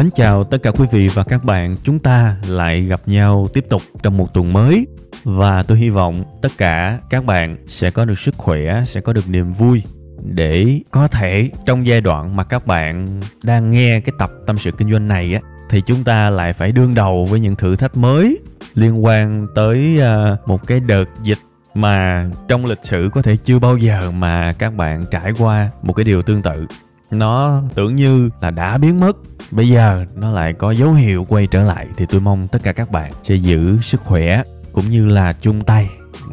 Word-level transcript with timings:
Mến 0.00 0.10
chào 0.10 0.44
tất 0.44 0.58
cả 0.62 0.70
quý 0.70 0.86
vị 0.92 1.08
và 1.08 1.24
các 1.24 1.44
bạn, 1.44 1.76
chúng 1.82 1.98
ta 1.98 2.36
lại 2.48 2.82
gặp 2.82 3.00
nhau 3.06 3.48
tiếp 3.52 3.64
tục 3.70 3.82
trong 4.02 4.16
một 4.16 4.34
tuần 4.34 4.52
mới. 4.52 4.86
Và 5.24 5.62
tôi 5.62 5.78
hy 5.78 5.90
vọng 5.90 6.24
tất 6.42 6.52
cả 6.58 6.98
các 7.10 7.24
bạn 7.24 7.56
sẽ 7.66 7.90
có 7.90 8.04
được 8.04 8.18
sức 8.18 8.34
khỏe, 8.38 8.84
sẽ 8.86 9.00
có 9.00 9.12
được 9.12 9.28
niềm 9.28 9.52
vui 9.52 9.82
để 10.22 10.80
có 10.90 11.08
thể 11.08 11.50
trong 11.66 11.86
giai 11.86 12.00
đoạn 12.00 12.36
mà 12.36 12.44
các 12.44 12.66
bạn 12.66 13.20
đang 13.42 13.70
nghe 13.70 14.00
cái 14.00 14.12
tập 14.18 14.30
tâm 14.46 14.58
sự 14.58 14.70
kinh 14.70 14.90
doanh 14.90 15.08
này 15.08 15.34
á 15.34 15.40
thì 15.70 15.82
chúng 15.86 16.04
ta 16.04 16.30
lại 16.30 16.52
phải 16.52 16.72
đương 16.72 16.94
đầu 16.94 17.26
với 17.30 17.40
những 17.40 17.56
thử 17.56 17.76
thách 17.76 17.96
mới 17.96 18.38
liên 18.74 19.04
quan 19.04 19.46
tới 19.54 19.98
ờ, 19.98 20.36
một 20.46 20.66
cái 20.66 20.80
đợt 20.80 21.08
dịch 21.22 21.38
mà 21.74 22.26
trong 22.48 22.66
lịch 22.66 22.84
sử 22.84 23.10
có 23.12 23.22
thể 23.22 23.36
chưa 23.36 23.58
bao 23.58 23.76
giờ 23.76 24.10
mà 24.10 24.52
các 24.52 24.74
bạn 24.74 25.04
trải 25.10 25.32
qua 25.38 25.70
một 25.82 25.92
cái 25.92 26.04
điều 26.04 26.22
tương 26.22 26.42
tự 26.42 26.66
nó 27.10 27.62
tưởng 27.74 27.96
như 27.96 28.30
là 28.40 28.50
đã 28.50 28.78
biến 28.78 29.00
mất 29.00 29.16
bây 29.50 29.68
giờ 29.68 30.04
nó 30.14 30.30
lại 30.30 30.52
có 30.52 30.70
dấu 30.70 30.92
hiệu 30.92 31.26
quay 31.28 31.46
trở 31.46 31.62
lại 31.62 31.86
thì 31.96 32.06
tôi 32.06 32.20
mong 32.20 32.48
tất 32.48 32.58
cả 32.62 32.72
các 32.72 32.90
bạn 32.90 33.12
sẽ 33.22 33.34
giữ 33.34 33.78
sức 33.82 34.00
khỏe 34.00 34.42
cũng 34.72 34.90
như 34.90 35.06
là 35.06 35.32
chung 35.32 35.64
tay 35.64 35.88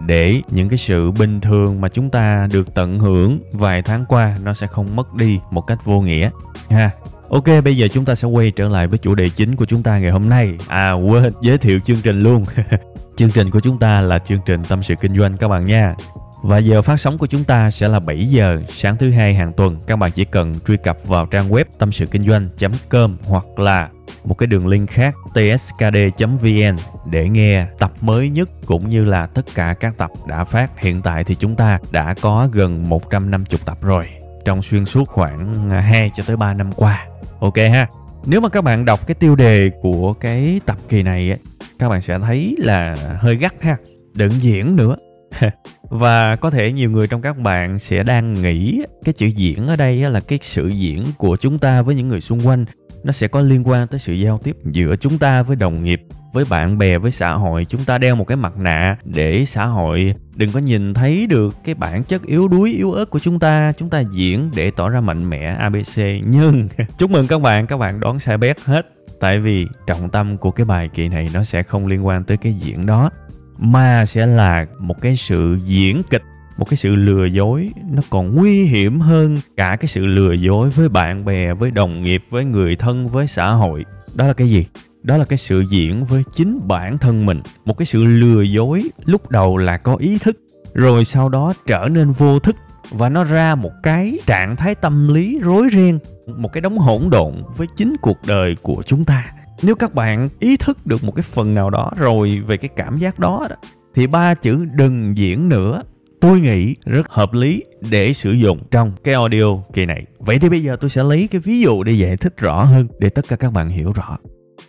để 0.06 0.42
những 0.52 0.70
cái 0.70 0.78
sự 0.78 1.12
bình 1.12 1.42
thường 1.42 1.82
mà 1.82 1.90
chúng 1.90 2.10
ta 2.10 2.48
được 2.52 2.74
tận 2.74 3.00
hưởng 3.00 3.40
vài 3.52 3.82
tháng 3.82 4.06
qua 4.06 4.38
nó 4.44 4.54
sẽ 4.54 4.68
không 4.68 4.96
mất 4.96 5.14
đi 5.14 5.40
một 5.52 5.62
cách 5.62 5.86
vô 5.86 6.02
nghĩa 6.02 6.30
ha 6.70 6.92
Ok, 7.30 7.46
bây 7.64 7.78
giờ 7.78 7.88
chúng 7.94 8.06
ta 8.06 8.16
sẽ 8.16 8.28
quay 8.28 8.52
trở 8.52 8.68
lại 8.68 8.88
với 8.88 8.98
chủ 8.98 9.16
đề 9.16 9.30
chính 9.30 9.56
của 9.56 9.66
chúng 9.66 9.84
ta 9.84 10.00
ngày 10.00 10.12
hôm 10.12 10.30
nay. 10.30 10.58
À, 10.68 10.92
quên 10.92 11.34
giới 11.42 11.58
thiệu 11.58 11.80
chương 11.86 12.02
trình 12.04 12.20
luôn. 12.20 12.46
chương 13.18 13.32
trình 13.32 13.52
của 13.52 13.60
chúng 13.60 13.80
ta 13.80 14.02
là 14.02 14.20
chương 14.20 14.40
trình 14.46 14.64
Tâm 14.64 14.84
sự 14.84 14.96
Kinh 15.02 15.16
doanh 15.16 15.38
các 15.38 15.48
bạn 15.48 15.66
nha. 15.66 15.96
Và 16.42 16.58
giờ 16.58 16.82
phát 16.82 17.00
sóng 17.00 17.18
của 17.18 17.28
chúng 17.28 17.44
ta 17.44 17.72
sẽ 17.72 17.88
là 17.88 18.00
7 18.00 18.26
giờ 18.30 18.62
sáng 18.70 18.98
thứ 18.98 19.12
hai 19.12 19.34
hàng 19.34 19.54
tuần. 19.54 19.78
Các 19.88 19.96
bạn 19.96 20.12
chỉ 20.12 20.26
cần 20.26 20.56
truy 20.68 20.78
cập 20.78 20.98
vào 21.08 21.26
trang 21.26 21.50
web 21.50 21.66
tâm 21.78 21.92
sự 21.92 22.06
kinh 22.06 22.28
doanh.com 22.28 23.18
hoặc 23.24 23.60
là 23.60 23.90
một 24.24 24.36
cái 24.38 24.48
đường 24.48 24.68
link 24.68 24.90
khác 24.90 25.16
tskd.vn 25.34 26.76
để 27.12 27.30
nghe 27.30 27.66
tập 27.80 27.92
mới 28.02 28.30
nhất 28.30 28.50
cũng 28.66 28.90
như 28.90 29.06
là 29.06 29.26
tất 29.26 29.46
cả 29.56 29.76
các 29.80 29.98
tập 29.98 30.12
đã 30.28 30.44
phát. 30.44 30.80
Hiện 30.80 31.02
tại 31.02 31.24
thì 31.24 31.36
chúng 31.36 31.56
ta 31.56 31.80
đã 31.92 32.16
có 32.22 32.50
gần 32.54 32.90
150 32.90 33.60
tập 33.66 33.78
rồi, 33.82 34.06
trong 34.46 34.62
xuyên 34.62 34.86
suốt 34.86 35.10
khoảng 35.10 35.70
à, 35.72 35.82
2 35.82 36.12
cho 36.16 36.24
tới 36.28 36.38
3 36.38 36.54
năm 36.54 36.72
qua. 36.74 37.08
Ok 37.40 37.58
ha. 37.58 37.88
Nếu 38.26 38.42
mà 38.42 38.50
các 38.50 38.64
bạn 38.64 38.86
đọc 38.86 39.08
cái 39.08 39.16
tiêu 39.16 39.36
đề 39.36 39.72
của 39.82 40.14
cái 40.14 40.60
tập 40.66 40.78
kỳ 40.90 41.04
này 41.04 41.38
các 41.80 41.90
bạn 41.90 42.02
sẽ 42.02 42.20
thấy 42.20 42.56
là 42.60 42.96
hơi 43.20 43.36
gắt 43.36 43.54
ha. 43.62 43.78
Đừng 44.14 44.32
diễn 44.42 44.76
nữa 44.76 44.96
và 45.90 46.36
có 46.36 46.50
thể 46.50 46.72
nhiều 46.72 46.90
người 46.90 47.08
trong 47.08 47.22
các 47.22 47.38
bạn 47.38 47.80
sẽ 47.80 48.04
đang 48.04 48.34
nghĩ 48.34 48.82
cái 49.04 49.14
chữ 49.14 49.26
diễn 49.26 49.68
ở 49.68 49.76
đây 49.76 49.98
là 49.98 50.20
cái 50.20 50.40
sự 50.42 50.68
diễn 50.68 51.06
của 51.18 51.38
chúng 51.38 51.60
ta 51.60 51.82
với 51.82 51.96
những 51.96 52.08
người 52.08 52.22
xung 52.22 52.48
quanh. 52.48 52.66
Nó 53.04 53.12
sẽ 53.12 53.28
có 53.28 53.42
liên 53.42 53.68
quan 53.68 53.88
tới 53.88 54.00
sự 54.00 54.14
giao 54.14 54.38
tiếp 54.38 54.58
giữa 54.72 54.96
chúng 54.96 55.18
ta 55.18 55.44
với 55.44 55.56
đồng 55.56 55.84
nghiệp, 55.84 56.02
với 56.34 56.46
bạn 56.50 56.78
bè, 56.78 56.98
với 56.98 57.12
xã 57.12 57.34
hội. 57.34 57.66
Chúng 57.70 57.84
ta 57.86 57.98
đeo 57.98 58.16
một 58.16 58.26
cái 58.26 58.38
mặt 58.38 58.58
nạ 58.58 58.98
để 59.04 59.46
xã 59.46 59.66
hội 59.66 60.14
đừng 60.36 60.52
có 60.52 60.60
nhìn 60.60 60.94
thấy 60.94 61.28
được 61.28 61.56
cái 61.64 61.76
bản 61.76 62.04
chất 62.04 62.24
yếu 62.24 62.48
đuối, 62.48 62.74
yếu 62.74 62.92
ớt 62.92 63.06
của 63.06 63.20
chúng 63.20 63.40
ta. 63.40 63.74
Chúng 63.78 63.90
ta 63.90 64.00
diễn 64.00 64.50
để 64.56 64.72
tỏ 64.72 64.90
ra 64.90 65.02
mạnh 65.02 65.30
mẽ 65.30 65.56
abc 65.60 66.02
nhưng 66.28 66.68
chúc 66.98 67.12
mừng 67.12 67.28
các 67.28 67.42
bạn 67.42 67.68
các 67.68 67.78
bạn 67.78 68.00
đoán 68.00 68.20
sai 68.20 68.38
bét 68.38 68.60
hết. 68.60 68.88
Tại 69.20 69.40
vì 69.40 69.68
trọng 69.88 70.10
tâm 70.10 70.38
của 70.38 70.52
cái 70.52 70.66
bài 70.66 70.90
kỳ 70.94 71.10
này 71.10 71.30
nó 71.34 71.44
sẽ 71.44 71.64
không 71.64 71.88
liên 71.88 72.06
quan 72.06 72.24
tới 72.24 72.38
cái 72.38 72.54
diễn 72.54 72.86
đó 72.86 73.10
mà 73.58 74.06
sẽ 74.06 74.26
là 74.26 74.66
một 74.80 75.02
cái 75.02 75.16
sự 75.16 75.58
diễn 75.66 76.02
kịch, 76.10 76.24
một 76.58 76.70
cái 76.70 76.78
sự 76.78 76.96
lừa 76.96 77.26
dối. 77.26 77.70
Nó 77.92 78.02
còn 78.10 78.36
nguy 78.36 78.64
hiểm 78.64 79.00
hơn 79.00 79.38
cả 79.58 79.76
cái 79.76 79.88
sự 79.88 80.06
lừa 80.06 80.32
dối 80.32 80.70
với 80.70 80.90
bạn 80.90 81.26
bè, 81.26 81.54
với 81.54 81.72
đồng 81.72 82.02
nghiệp, 82.02 82.22
với 82.30 82.46
người 82.46 82.76
thân, 82.76 83.08
với 83.08 83.28
xã 83.28 83.50
hội. 83.50 83.86
Đó 84.14 84.28
là 84.28 84.34
cái 84.34 84.50
gì? 84.50 84.66
Đó 85.04 85.18
là 85.18 85.26
cái 85.26 85.38
sự 85.38 85.64
diễn 85.70 86.06
với 86.06 86.24
chính 86.36 86.60
bản 86.68 86.98
thân 86.98 87.26
mình. 87.26 87.42
Một 87.66 87.78
cái 87.78 87.86
sự 87.86 88.04
lừa 88.04 88.42
dối 88.42 88.84
lúc 89.06 89.30
đầu 89.30 89.58
là 89.58 89.78
có 89.78 89.96
ý 89.96 90.18
thức, 90.18 90.38
rồi 90.74 91.06
sau 91.06 91.30
đó 91.30 91.54
trở 91.68 91.88
nên 91.92 92.12
vô 92.12 92.40
thức, 92.40 92.56
và 92.92 93.10
nó 93.10 93.24
ra 93.24 93.56
một 93.56 93.72
cái 93.84 94.20
trạng 94.26 94.56
thái 94.56 94.76
tâm 94.76 95.14
lý 95.14 95.40
rối 95.42 95.68
ren, 95.72 96.00
một 96.38 96.54
cái 96.54 96.62
đống 96.62 96.78
hỗn 96.78 97.10
độn 97.10 97.34
với 97.58 97.68
chính 97.78 97.96
cuộc 98.02 98.18
đời 98.28 98.56
của 98.62 98.84
chúng 98.86 99.06
ta 99.06 99.24
nếu 99.62 99.76
các 99.76 99.94
bạn 99.94 100.30
ý 100.40 100.58
thức 100.58 100.86
được 100.86 101.04
một 101.04 101.12
cái 101.16 101.24
phần 101.24 101.54
nào 101.54 101.70
đó 101.70 101.92
rồi 101.98 102.42
về 102.48 102.58
cái 102.58 102.70
cảm 102.76 102.98
giác 102.98 103.20
đó, 103.20 103.48
đó 103.50 103.56
thì 103.96 104.08
ba 104.08 104.34
chữ 104.34 104.66
đừng 104.66 105.18
diễn 105.18 105.50
nữa 105.50 105.84
tôi 106.22 106.40
nghĩ 106.40 106.76
rất 106.86 107.10
hợp 107.10 107.34
lý 107.34 107.64
để 107.90 108.14
sử 108.14 108.32
dụng 108.32 108.60
trong 108.72 108.92
cái 109.04 109.14
audio 109.14 109.58
kỳ 109.74 109.86
này. 109.86 110.06
Vậy 110.20 110.40
thì 110.40 110.50
bây 110.50 110.64
giờ 110.64 110.78
tôi 110.80 110.90
sẽ 110.90 111.04
lấy 111.04 111.28
cái 111.32 111.42
ví 111.42 111.62
dụ 111.62 111.84
để 111.84 111.92
giải 111.92 112.18
thích 112.18 112.38
rõ 112.38 112.64
hơn 112.64 112.88
để 113.00 113.10
tất 113.10 113.28
cả 113.28 113.36
các 113.36 113.54
bạn 113.54 113.70
hiểu 113.70 113.94
rõ. 113.94 114.18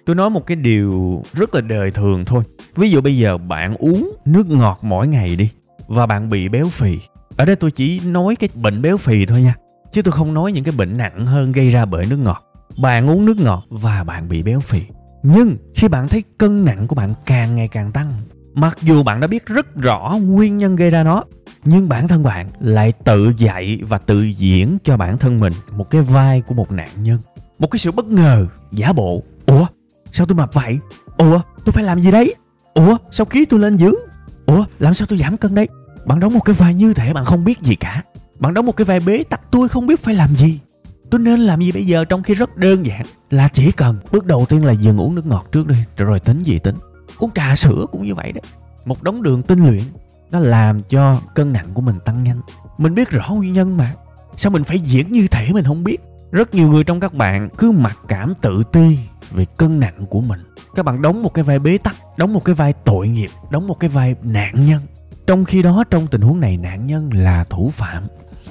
Tôi 0.07 0.17
nói 0.17 0.31
một 0.31 0.47
cái 0.47 0.57
điều 0.57 1.23
rất 1.33 1.55
là 1.55 1.61
đời 1.61 1.91
thường 1.91 2.25
thôi. 2.25 2.45
Ví 2.77 2.91
dụ 2.91 3.01
bây 3.01 3.17
giờ 3.17 3.39
bạn 3.39 3.77
uống 3.77 4.17
nước 4.25 4.47
ngọt 4.51 4.79
mỗi 4.83 5.09
ngày 5.09 5.37
đi 5.37 5.51
và 5.87 6.07
bạn 6.07 6.31
bị 6.31 6.49
béo 6.49 6.69
phì. 6.69 6.99
Ở 7.37 7.45
đây 7.45 7.57
tôi 7.57 7.71
chỉ 7.71 8.01
nói 8.01 8.37
cái 8.37 8.49
bệnh 8.55 8.83
béo 8.83 8.97
phì 8.97 9.27
thôi 9.27 9.43
nha. 9.43 9.55
Chứ 9.93 10.03
tôi 10.03 10.13
không 10.13 10.35
nói 10.35 10.53
những 10.53 10.65
cái 10.65 10.75
bệnh 10.79 10.97
nặng 10.97 11.27
hơn 11.27 11.53
gây 11.53 11.71
ra 11.71 11.85
bởi 11.85 12.07
nước 12.07 12.17
ngọt 12.17 12.48
bạn 12.77 13.11
uống 13.11 13.25
nước 13.25 13.41
ngọt 13.41 13.67
và 13.69 14.05
bạn 14.05 14.29
bị 14.29 14.43
béo 14.43 14.61
phì. 14.61 14.83
Nhưng 15.23 15.57
khi 15.75 15.89
bạn 15.89 16.09
thấy 16.09 16.23
cân 16.39 16.65
nặng 16.65 16.87
của 16.89 16.95
bạn 16.95 17.15
càng 17.27 17.55
ngày 17.55 17.69
càng 17.69 17.93
tăng, 17.93 18.13
mặc 18.55 18.79
dù 18.83 19.03
bạn 19.03 19.21
đã 19.21 19.27
biết 19.27 19.47
rất 19.47 19.77
rõ 19.77 20.19
nguyên 20.23 20.59
nhân 20.59 20.77
gây 20.77 20.91
ra 20.91 21.05
nó, 21.05 21.25
nhưng 21.65 21.89
bản 21.89 22.09
thân 22.09 22.23
bạn 22.23 22.49
lại 22.61 22.93
tự 22.93 23.33
dạy 23.37 23.79
và 23.83 23.99
tự 23.99 24.23
diễn 24.23 24.79
cho 24.85 24.97
bản 24.97 25.19
thân 25.19 25.41
mình 25.41 25.53
một 25.73 25.91
cái 25.91 26.03
vai 26.03 26.41
của 26.41 26.55
một 26.55 26.73
nạn 26.73 26.89
nhân. 27.03 27.19
Một 27.59 27.71
cái 27.71 27.79
sự 27.79 27.91
bất 27.91 28.07
ngờ, 28.07 28.47
giả 28.73 28.93
bộ, 28.93 29.23
ủa, 29.47 29.67
sao 30.13 30.27
tôi 30.27 30.37
mập 30.37 30.55
vậy? 30.55 30.79
Ủa, 31.17 31.41
tôi 31.65 31.73
phải 31.73 31.85
làm 31.85 32.01
gì 32.01 32.11
đấy? 32.11 32.35
Ủa, 32.75 32.97
sao 33.11 33.27
ký 33.27 33.45
tôi 33.45 33.61
lên 33.61 33.77
dữ? 33.77 33.95
Ủa, 34.47 34.65
làm 34.79 34.95
sao 34.95 35.07
tôi 35.07 35.19
giảm 35.19 35.37
cân 35.37 35.55
đấy 35.55 35.69
bạn 36.09 36.21
đóng 36.21 36.35
một 36.35 36.41
cái 36.45 36.55
vai 36.55 36.75
như 36.75 36.95
thể 36.95 37.13
bạn 37.13 37.25
không 37.25 37.45
biết 37.45 37.61
gì 37.63 37.75
cả. 37.75 38.03
Bạn 38.39 38.55
đóng 38.55 38.67
một 38.67 38.77
cái 38.77 38.85
vai 38.85 39.01
bế 39.01 39.23
tắc 39.23 39.41
tôi 39.51 39.69
không 39.69 39.87
biết 39.87 40.01
phải 40.01 40.15
làm 40.15 40.37
gì 40.37 40.61
tôi 41.11 41.21
nên 41.21 41.41
làm 41.41 41.61
gì 41.61 41.73
bây 41.73 41.87
giờ 41.87 42.05
trong 42.05 42.23
khi 42.23 42.35
rất 42.35 42.57
đơn 42.57 42.87
giản? 42.87 43.03
Là 43.31 43.49
chỉ 43.49 43.73
cần 43.73 43.99
bước 44.13 44.27
đầu 44.27 44.47
tiên 44.49 44.65
là 44.65 44.73
dừng 44.73 45.01
uống 45.01 45.15
nước 45.15 45.27
ngọt 45.27 45.47
trước 45.53 45.67
đi, 45.67 45.77
rồi 45.97 46.21
tính 46.21 46.43
gì 46.43 46.59
tính. 46.59 46.77
Uống 47.19 47.31
trà 47.35 47.57
sữa 47.57 47.87
cũng 47.93 48.07
như 48.07 48.15
vậy 48.15 48.33
đấy 48.33 48.43
một 48.89 49.03
đống 49.03 49.23
đường 49.23 49.43
tinh 49.43 49.67
luyện, 49.67 49.83
nó 50.31 50.39
làm 50.39 50.83
cho 50.83 51.21
cân 51.35 51.53
nặng 51.53 51.67
của 51.75 51.81
mình 51.81 51.99
tăng 52.05 52.25
nhanh. 52.25 52.41
Mình 52.79 52.95
biết 52.95 53.11
rõ 53.11 53.29
nguyên 53.31 53.53
nhân 53.53 53.77
mà. 53.77 53.95
Sao 54.37 54.53
mình 54.53 54.65
phải 54.65 54.81
diễn 54.81 55.13
như 55.13 55.29
thể 55.29 55.53
mình 55.53 55.65
không 55.65 55.85
biết? 55.85 56.01
Rất 56.31 56.55
nhiều 56.55 56.69
người 56.69 56.85
trong 56.85 57.01
các 57.01 57.15
bạn 57.15 57.49
cứ 57.59 57.73
mặc 57.73 57.99
cảm 58.09 58.35
tự 58.41 58.63
ti 58.73 58.99
về 59.31 59.45
cân 59.57 59.81
nặng 59.81 60.07
của 60.11 60.21
mình. 60.21 60.41
Các 60.75 60.83
bạn 60.83 61.03
đóng 61.03 61.23
một 61.23 61.35
cái 61.35 61.45
vai 61.45 61.59
bế 61.59 61.79
tắc, 61.79 61.97
đóng 62.17 62.33
một 62.33 62.45
cái 62.45 62.55
vai 62.55 62.73
tội 62.73 63.09
nghiệp, 63.09 63.31
đóng 63.51 63.67
một 63.69 63.81
cái 63.81 63.91
vai 63.91 64.15
nạn 64.23 64.67
nhân. 64.67 64.83
Trong 65.27 65.45
khi 65.45 65.63
đó, 65.63 65.85
trong 65.91 66.07
tình 66.07 66.21
huống 66.21 66.41
này, 66.41 66.57
nạn 66.57 66.87
nhân 66.87 67.11
là 67.13 67.45
thủ 67.45 67.71
phạm. 67.71 68.07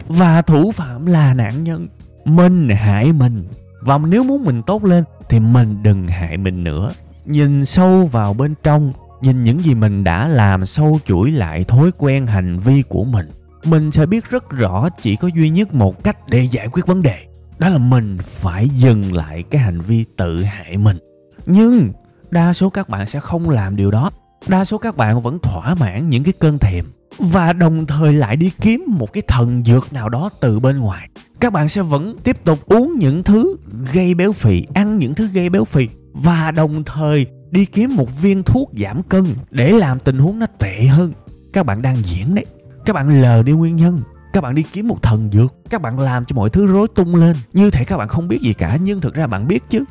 Và 0.08 0.42
thủ 0.42 0.72
phạm 0.72 1.06
là 1.06 1.34
nạn 1.34 1.64
nhân 1.64 1.88
mình 2.28 2.70
hại 2.70 3.14
mình. 3.14 3.48
Và 3.82 3.98
nếu 3.98 4.24
muốn 4.24 4.46
mình 4.46 4.62
tốt 4.62 4.84
lên, 4.84 5.04
thì 5.30 5.40
mình 5.40 5.84
đừng 5.84 6.08
hại 6.08 6.38
mình 6.38 6.64
nữa. 6.64 6.92
Nhìn 7.26 7.66
sâu 7.66 8.06
vào 8.06 8.34
bên 8.34 8.56
trong, 8.64 8.94
nhìn 9.22 9.44
những 9.44 9.60
gì 9.60 9.76
mình 9.76 10.04
đã 10.04 10.28
làm 10.28 10.66
sâu 10.66 11.00
chuỗi 11.06 11.32
lại 11.32 11.64
thói 11.64 11.92
quen 11.98 12.26
hành 12.26 12.60
vi 12.60 12.82
của 12.82 13.04
mình. 13.04 13.30
Mình 13.66 13.92
sẽ 13.92 14.06
biết 14.06 14.30
rất 14.30 14.50
rõ 14.50 14.90
chỉ 15.02 15.16
có 15.16 15.28
duy 15.28 15.50
nhất 15.50 15.74
một 15.74 16.04
cách 16.04 16.18
để 16.30 16.44
giải 16.44 16.68
quyết 16.68 16.88
vấn 16.88 17.02
đề. 17.02 17.18
Đó 17.60 17.70
là 17.70 17.78
mình 17.78 18.18
phải 18.22 18.70
dừng 18.70 19.14
lại 19.14 19.44
cái 19.44 19.62
hành 19.62 19.82
vi 19.82 20.06
tự 20.18 20.44
hại 20.44 20.78
mình. 20.78 20.98
Nhưng, 21.46 21.92
đa 22.30 22.54
số 22.54 22.70
các 22.70 22.90
bạn 22.90 23.06
sẽ 23.06 23.20
không 23.20 23.50
làm 23.50 23.76
điều 23.76 23.92
đó. 23.92 24.12
Đa 24.48 24.66
số 24.66 24.78
các 24.78 24.98
bạn 24.98 25.22
vẫn 25.22 25.40
thỏa 25.40 25.76
mãn 25.76 26.10
những 26.10 26.24
cái 26.24 26.34
cơn 26.40 26.60
thèm. 26.60 26.86
Và 27.20 27.54
đồng 27.54 27.86
thời 27.86 28.14
lại 28.14 28.36
đi 28.36 28.52
kiếm 28.62 28.86
một 28.88 29.14
cái 29.14 29.24
thần 29.28 29.64
dược 29.66 29.94
nào 29.94 30.10
đó 30.10 30.30
từ 30.42 30.60
bên 30.60 30.78
ngoài 30.78 31.10
các 31.40 31.54
bạn 31.54 31.70
sẽ 31.70 31.82
vẫn 31.82 32.18
tiếp 32.24 32.44
tục 32.44 32.66
uống 32.66 32.96
những 33.00 33.24
thứ 33.24 33.58
gây 33.94 34.14
béo 34.14 34.32
phì 34.32 34.66
ăn 34.74 35.00
những 35.00 35.14
thứ 35.14 35.28
gây 35.28 35.50
béo 35.50 35.66
phì 35.66 35.90
và 36.14 36.52
đồng 36.52 36.84
thời 36.84 37.26
đi 37.52 37.66
kiếm 37.66 37.96
một 37.96 38.22
viên 38.22 38.44
thuốc 38.44 38.72
giảm 38.78 39.04
cân 39.04 39.26
để 39.52 39.72
làm 39.72 40.00
tình 40.00 40.18
huống 40.18 40.40
nó 40.40 40.46
tệ 40.60 40.86
hơn. 40.86 41.12
Các 41.54 41.66
bạn 41.66 41.82
đang 41.82 41.96
diễn 41.96 42.36
đấy. 42.36 42.46
Các 42.86 42.94
bạn 42.94 43.22
lờ 43.22 43.44
đi 43.44 43.52
nguyên 43.52 43.76
nhân. 43.76 44.02
Các 44.34 44.42
bạn 44.42 44.56
đi 44.56 44.64
kiếm 44.64 44.88
một 44.88 45.04
thần 45.04 45.30
dược. 45.34 45.54
Các 45.70 45.82
bạn 45.82 46.00
làm 46.00 46.26
cho 46.26 46.36
mọi 46.36 46.50
thứ 46.50 46.68
rối 46.68 46.88
tung 46.96 47.16
lên. 47.16 47.36
Như 47.54 47.72
thể 47.72 47.86
các 47.86 47.98
bạn 47.98 48.08
không 48.08 48.28
biết 48.28 48.42
gì 48.42 48.54
cả 48.54 48.78
nhưng 48.84 49.02
thực 49.02 49.16
ra 49.16 49.28
bạn 49.28 49.48
biết 49.48 49.64
chứ. 49.70 49.84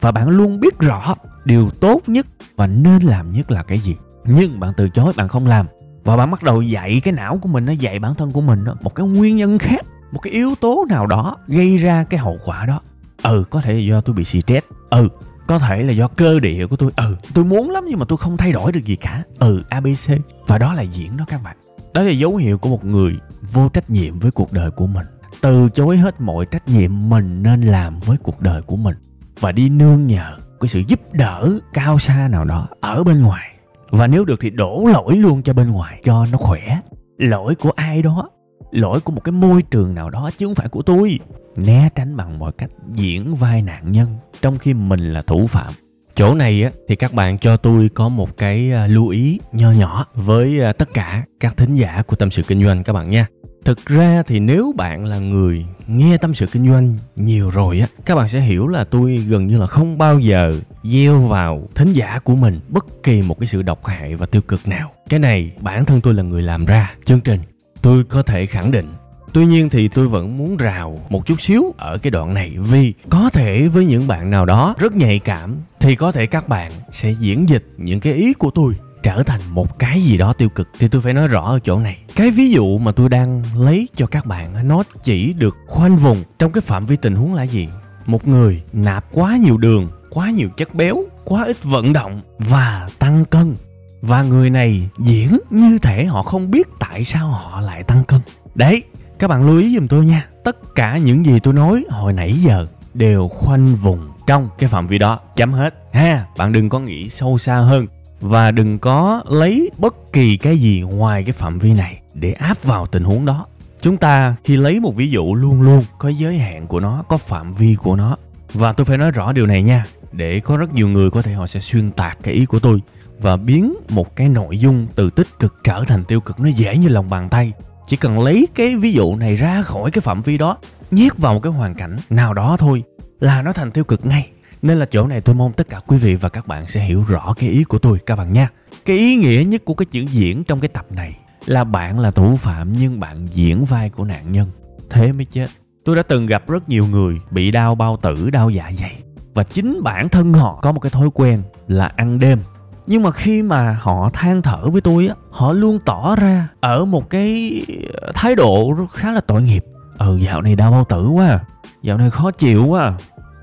Và 0.00 0.12
bạn 0.12 0.28
luôn 0.28 0.60
biết 0.60 0.78
rõ 0.78 1.14
điều 1.44 1.70
tốt 1.70 2.00
nhất 2.06 2.26
và 2.56 2.66
nên 2.66 3.02
làm 3.02 3.32
nhất 3.32 3.50
là 3.50 3.62
cái 3.62 3.78
gì. 3.78 3.96
Nhưng 4.24 4.60
bạn 4.60 4.72
từ 4.76 4.88
chối 4.88 5.12
bạn 5.16 5.28
không 5.28 5.46
làm. 5.46 5.66
Và 6.04 6.16
bạn 6.16 6.30
bắt 6.30 6.42
đầu 6.42 6.62
dạy 6.62 7.00
cái 7.04 7.12
não 7.12 7.38
của 7.42 7.48
mình 7.48 7.64
nó 7.64 7.72
dạy 7.72 7.98
bản 7.98 8.14
thân 8.14 8.32
của 8.32 8.40
mình 8.40 8.64
đó, 8.64 8.74
một 8.82 8.94
cái 8.94 9.06
nguyên 9.06 9.36
nhân 9.36 9.58
khác 9.58 9.86
một 10.14 10.20
cái 10.20 10.32
yếu 10.32 10.54
tố 10.60 10.86
nào 10.88 11.06
đó 11.06 11.36
gây 11.46 11.76
ra 11.76 12.04
cái 12.04 12.20
hậu 12.20 12.38
quả 12.44 12.66
đó. 12.66 12.80
Ừ 13.22 13.44
có 13.50 13.60
thể 13.60 13.72
là 13.72 13.80
do 13.80 14.00
tôi 14.00 14.14
bị 14.14 14.24
stress. 14.24 14.66
Ừ 14.90 15.08
có 15.46 15.58
thể 15.58 15.82
là 15.82 15.92
do 15.92 16.08
cơ 16.08 16.40
địa 16.40 16.66
của 16.66 16.76
tôi. 16.76 16.90
Ừ 16.96 17.16
tôi 17.34 17.44
muốn 17.44 17.70
lắm 17.70 17.84
nhưng 17.88 17.98
mà 17.98 18.04
tôi 18.08 18.18
không 18.18 18.36
thay 18.36 18.52
đổi 18.52 18.72
được 18.72 18.84
gì 18.84 18.96
cả. 18.96 19.22
Ừ 19.38 19.62
abc 19.68 20.10
và 20.46 20.58
đó 20.58 20.74
là 20.74 20.82
diễn 20.82 21.16
đó 21.16 21.24
các 21.28 21.42
bạn. 21.44 21.56
Đó 21.94 22.02
là 22.02 22.10
dấu 22.10 22.36
hiệu 22.36 22.58
của 22.58 22.68
một 22.68 22.84
người 22.84 23.18
vô 23.52 23.68
trách 23.68 23.90
nhiệm 23.90 24.18
với 24.18 24.30
cuộc 24.30 24.52
đời 24.52 24.70
của 24.70 24.86
mình. 24.86 25.06
Từ 25.40 25.68
chối 25.74 25.96
hết 25.96 26.20
mọi 26.20 26.46
trách 26.46 26.68
nhiệm 26.68 27.08
mình 27.08 27.42
nên 27.42 27.62
làm 27.62 27.98
với 27.98 28.16
cuộc 28.16 28.40
đời 28.40 28.62
của 28.62 28.76
mình. 28.76 28.96
Và 29.40 29.52
đi 29.52 29.68
nương 29.68 30.06
nhờ 30.06 30.36
cái 30.60 30.68
sự 30.68 30.82
giúp 30.86 31.00
đỡ 31.12 31.58
cao 31.72 31.98
xa 31.98 32.28
nào 32.28 32.44
đó 32.44 32.68
ở 32.80 33.04
bên 33.04 33.22
ngoài. 33.22 33.50
Và 33.90 34.06
nếu 34.06 34.24
được 34.24 34.40
thì 34.40 34.50
đổ 34.50 34.86
lỗi 34.92 35.16
luôn 35.16 35.42
cho 35.42 35.52
bên 35.52 35.70
ngoài, 35.70 36.00
cho 36.04 36.26
nó 36.32 36.38
khỏe. 36.38 36.80
Lỗi 37.18 37.54
của 37.54 37.70
ai 37.76 38.02
đó 38.02 38.28
lỗi 38.74 39.00
của 39.00 39.12
một 39.12 39.24
cái 39.24 39.32
môi 39.32 39.62
trường 39.62 39.94
nào 39.94 40.10
đó 40.10 40.30
chứ 40.38 40.46
không 40.46 40.54
phải 40.54 40.68
của 40.68 40.82
tôi. 40.82 41.18
Né 41.56 41.88
tránh 41.94 42.16
bằng 42.16 42.38
mọi 42.38 42.52
cách 42.52 42.70
diễn 42.94 43.34
vai 43.34 43.62
nạn 43.62 43.92
nhân 43.92 44.16
trong 44.42 44.58
khi 44.58 44.74
mình 44.74 45.12
là 45.12 45.22
thủ 45.22 45.46
phạm. 45.46 45.72
Chỗ 46.16 46.34
này 46.34 46.62
á, 46.62 46.70
thì 46.88 46.96
các 46.96 47.12
bạn 47.12 47.38
cho 47.38 47.56
tôi 47.56 47.88
có 47.94 48.08
một 48.08 48.36
cái 48.36 48.72
à, 48.72 48.86
lưu 48.86 49.08
ý 49.08 49.40
nho 49.52 49.70
nhỏ 49.70 50.06
với 50.14 50.60
à, 50.60 50.72
tất 50.72 50.94
cả 50.94 51.24
các 51.40 51.56
thính 51.56 51.74
giả 51.74 52.02
của 52.06 52.16
tâm 52.16 52.30
sự 52.30 52.42
kinh 52.42 52.64
doanh 52.64 52.84
các 52.84 52.92
bạn 52.92 53.10
nha. 53.10 53.26
Thực 53.64 53.86
ra 53.86 54.22
thì 54.26 54.40
nếu 54.40 54.72
bạn 54.76 55.04
là 55.04 55.18
người 55.18 55.66
nghe 55.86 56.16
tâm 56.16 56.34
sự 56.34 56.46
kinh 56.46 56.72
doanh 56.72 56.98
nhiều 57.16 57.50
rồi 57.50 57.80
á, 57.80 57.86
các 58.04 58.14
bạn 58.14 58.28
sẽ 58.28 58.40
hiểu 58.40 58.68
là 58.68 58.84
tôi 58.84 59.16
gần 59.16 59.46
như 59.46 59.58
là 59.58 59.66
không 59.66 59.98
bao 59.98 60.18
giờ 60.18 60.52
gieo 60.82 61.20
vào 61.20 61.68
thính 61.74 61.92
giả 61.92 62.18
của 62.24 62.36
mình 62.36 62.60
bất 62.68 63.02
kỳ 63.02 63.22
một 63.22 63.40
cái 63.40 63.46
sự 63.46 63.62
độc 63.62 63.86
hại 63.86 64.16
và 64.16 64.26
tiêu 64.26 64.42
cực 64.42 64.68
nào. 64.68 64.90
Cái 65.08 65.20
này 65.20 65.50
bản 65.60 65.84
thân 65.84 66.00
tôi 66.00 66.14
là 66.14 66.22
người 66.22 66.42
làm 66.42 66.64
ra. 66.64 66.94
Chương 67.04 67.20
trình 67.20 67.40
tôi 67.84 68.04
có 68.04 68.22
thể 68.22 68.46
khẳng 68.46 68.70
định. 68.70 68.86
Tuy 69.32 69.46
nhiên 69.46 69.70
thì 69.70 69.88
tôi 69.88 70.08
vẫn 70.08 70.38
muốn 70.38 70.56
rào 70.56 71.00
một 71.08 71.26
chút 71.26 71.40
xíu 71.40 71.74
ở 71.78 71.98
cái 71.98 72.10
đoạn 72.10 72.34
này 72.34 72.52
vì 72.58 72.94
có 73.10 73.30
thể 73.32 73.68
với 73.68 73.84
những 73.84 74.06
bạn 74.06 74.30
nào 74.30 74.46
đó 74.46 74.74
rất 74.78 74.96
nhạy 74.96 75.18
cảm 75.18 75.56
thì 75.80 75.96
có 75.96 76.12
thể 76.12 76.26
các 76.26 76.48
bạn 76.48 76.72
sẽ 76.92 77.10
diễn 77.10 77.48
dịch 77.48 77.66
những 77.76 78.00
cái 78.00 78.12
ý 78.12 78.32
của 78.32 78.50
tôi 78.50 78.74
trở 79.02 79.22
thành 79.22 79.40
một 79.50 79.78
cái 79.78 80.02
gì 80.02 80.16
đó 80.16 80.32
tiêu 80.32 80.48
cực. 80.48 80.68
Thì 80.78 80.88
tôi 80.88 81.02
phải 81.02 81.12
nói 81.12 81.28
rõ 81.28 81.44
ở 81.44 81.58
chỗ 81.58 81.78
này. 81.78 81.98
Cái 82.14 82.30
ví 82.30 82.50
dụ 82.50 82.78
mà 82.78 82.92
tôi 82.92 83.08
đang 83.08 83.42
lấy 83.56 83.88
cho 83.96 84.06
các 84.06 84.26
bạn 84.26 84.68
nó 84.68 84.82
chỉ 85.04 85.32
được 85.32 85.56
khoanh 85.66 85.96
vùng 85.96 86.22
trong 86.38 86.52
cái 86.52 86.62
phạm 86.62 86.86
vi 86.86 86.96
tình 86.96 87.14
huống 87.14 87.34
là 87.34 87.42
gì? 87.42 87.68
Một 88.06 88.28
người 88.28 88.62
nạp 88.72 89.04
quá 89.12 89.36
nhiều 89.36 89.56
đường, 89.56 89.88
quá 90.10 90.30
nhiều 90.30 90.48
chất 90.56 90.74
béo, 90.74 91.04
quá 91.24 91.44
ít 91.44 91.64
vận 91.64 91.92
động 91.92 92.20
và 92.38 92.88
tăng 92.98 93.24
cân 93.24 93.56
và 94.06 94.22
người 94.22 94.50
này 94.50 94.88
diễn 94.98 95.38
như 95.50 95.78
thể 95.78 96.04
họ 96.04 96.22
không 96.22 96.50
biết 96.50 96.68
tại 96.78 97.04
sao 97.04 97.28
họ 97.28 97.60
lại 97.60 97.82
tăng 97.82 98.04
cân. 98.04 98.20
Đấy, 98.54 98.82
các 99.18 99.28
bạn 99.28 99.46
lưu 99.46 99.58
ý 99.58 99.74
giùm 99.74 99.86
tôi 99.86 100.04
nha. 100.04 100.28
Tất 100.44 100.74
cả 100.74 100.98
những 100.98 101.26
gì 101.26 101.38
tôi 101.40 101.54
nói 101.54 101.84
hồi 101.90 102.12
nãy 102.12 102.32
giờ 102.32 102.66
đều 102.94 103.28
khoanh 103.28 103.76
vùng 103.76 104.00
trong 104.26 104.48
cái 104.58 104.68
phạm 104.68 104.86
vi 104.86 104.98
đó, 104.98 105.20
chấm 105.36 105.52
hết. 105.52 105.74
Ha, 105.92 106.26
bạn 106.36 106.52
đừng 106.52 106.68
có 106.68 106.80
nghĩ 106.80 107.08
sâu 107.08 107.38
xa 107.38 107.56
hơn. 107.56 107.86
Và 108.20 108.50
đừng 108.50 108.78
có 108.78 109.22
lấy 109.28 109.70
bất 109.78 110.12
kỳ 110.12 110.36
cái 110.36 110.58
gì 110.58 110.80
ngoài 110.80 111.24
cái 111.24 111.32
phạm 111.32 111.58
vi 111.58 111.72
này 111.72 112.00
để 112.14 112.32
áp 112.32 112.64
vào 112.64 112.86
tình 112.86 113.04
huống 113.04 113.24
đó. 113.24 113.46
Chúng 113.80 113.96
ta 113.96 114.34
khi 114.44 114.56
lấy 114.56 114.80
một 114.80 114.96
ví 114.96 115.10
dụ 115.10 115.34
luôn 115.34 115.62
luôn 115.62 115.84
có 115.98 116.08
giới 116.08 116.38
hạn 116.38 116.66
của 116.66 116.80
nó, 116.80 117.04
có 117.08 117.16
phạm 117.16 117.52
vi 117.52 117.74
của 117.74 117.96
nó. 117.96 118.16
Và 118.52 118.72
tôi 118.72 118.84
phải 118.84 118.98
nói 118.98 119.10
rõ 119.10 119.32
điều 119.32 119.46
này 119.46 119.62
nha. 119.62 119.84
Để 120.12 120.40
có 120.40 120.56
rất 120.56 120.74
nhiều 120.74 120.88
người 120.88 121.10
có 121.10 121.22
thể 121.22 121.32
họ 121.32 121.46
sẽ 121.46 121.60
xuyên 121.60 121.90
tạc 121.90 122.18
cái 122.22 122.34
ý 122.34 122.44
của 122.44 122.58
tôi 122.58 122.80
và 123.20 123.36
biến 123.36 123.74
một 123.88 124.16
cái 124.16 124.28
nội 124.28 124.58
dung 124.58 124.86
từ 124.94 125.10
tích 125.10 125.26
cực 125.38 125.54
trở 125.64 125.84
thành 125.84 126.04
tiêu 126.04 126.20
cực. 126.20 126.40
Nó 126.40 126.48
dễ 126.48 126.78
như 126.78 126.88
lòng 126.88 127.10
bàn 127.10 127.28
tay. 127.28 127.52
Chỉ 127.88 127.96
cần 127.96 128.20
lấy 128.20 128.48
cái 128.54 128.76
ví 128.76 128.92
dụ 128.92 129.16
này 129.16 129.36
ra 129.36 129.62
khỏi 129.62 129.90
cái 129.90 130.00
phạm 130.00 130.22
vi 130.22 130.38
đó, 130.38 130.56
nhét 130.90 131.18
vào 131.18 131.34
một 131.34 131.40
cái 131.40 131.52
hoàn 131.52 131.74
cảnh 131.74 131.96
nào 132.10 132.34
đó 132.34 132.56
thôi 132.58 132.82
là 133.20 133.42
nó 133.42 133.52
thành 133.52 133.70
tiêu 133.70 133.84
cực 133.84 134.06
ngay. 134.06 134.28
Nên 134.62 134.78
là 134.78 134.86
chỗ 134.90 135.06
này 135.06 135.20
tôi 135.20 135.34
mong 135.34 135.52
tất 135.52 135.68
cả 135.68 135.80
quý 135.86 135.96
vị 135.96 136.14
và 136.14 136.28
các 136.28 136.46
bạn 136.46 136.66
sẽ 136.66 136.84
hiểu 136.84 137.04
rõ 137.08 137.34
cái 137.38 137.50
ý 137.50 137.64
của 137.64 137.78
tôi, 137.78 137.98
các 138.06 138.16
bạn 138.16 138.32
nha. 138.32 138.48
Cái 138.84 138.98
ý 138.98 139.16
nghĩa 139.16 139.44
nhất 139.46 139.64
của 139.64 139.74
cái 139.74 139.86
chữ 139.86 140.00
diễn 140.00 140.44
trong 140.44 140.60
cái 140.60 140.68
tập 140.68 140.86
này 140.90 141.16
là 141.46 141.64
bạn 141.64 142.00
là 142.00 142.10
thủ 142.10 142.36
phạm 142.36 142.72
nhưng 142.72 143.00
bạn 143.00 143.26
diễn 143.32 143.64
vai 143.64 143.90
của 143.90 144.04
nạn 144.04 144.32
nhân. 144.32 144.50
Thế 144.90 145.12
mới 145.12 145.24
chết. 145.24 145.46
Tôi 145.84 145.96
đã 145.96 146.02
từng 146.02 146.26
gặp 146.26 146.48
rất 146.48 146.68
nhiều 146.68 146.86
người 146.86 147.20
bị 147.30 147.50
đau 147.50 147.74
bao 147.74 147.96
tử, 148.02 148.30
đau 148.30 148.50
dạ 148.50 148.72
dày. 148.80 148.96
Và 149.34 149.42
chính 149.42 149.80
bản 149.82 150.08
thân 150.08 150.32
họ 150.32 150.58
có 150.62 150.72
một 150.72 150.80
cái 150.80 150.90
thói 150.90 151.08
quen 151.14 151.42
là 151.68 151.86
ăn 151.86 152.18
đêm 152.18 152.38
nhưng 152.86 153.02
mà 153.02 153.10
khi 153.10 153.42
mà 153.42 153.78
họ 153.80 154.10
than 154.12 154.42
thở 154.42 154.70
với 154.70 154.80
tôi 154.80 155.06
á, 155.06 155.14
họ 155.30 155.52
luôn 155.52 155.78
tỏ 155.84 156.16
ra 156.16 156.48
ở 156.60 156.84
một 156.84 157.10
cái 157.10 157.62
ờ, 157.92 158.12
thái 158.14 158.34
độ 158.34 158.74
khá 158.92 159.12
là 159.12 159.20
tội 159.20 159.42
nghiệp. 159.42 159.64
Ừ 159.98 160.16
dạo 160.16 160.42
này 160.42 160.56
đau 160.56 160.70
bao 160.72 160.84
tử 160.84 161.08
quá 161.08 161.26
à. 161.26 161.40
dạo 161.82 161.98
này 161.98 162.10
khó 162.10 162.30
chịu 162.30 162.66
quá 162.66 162.82
à. 162.84 162.92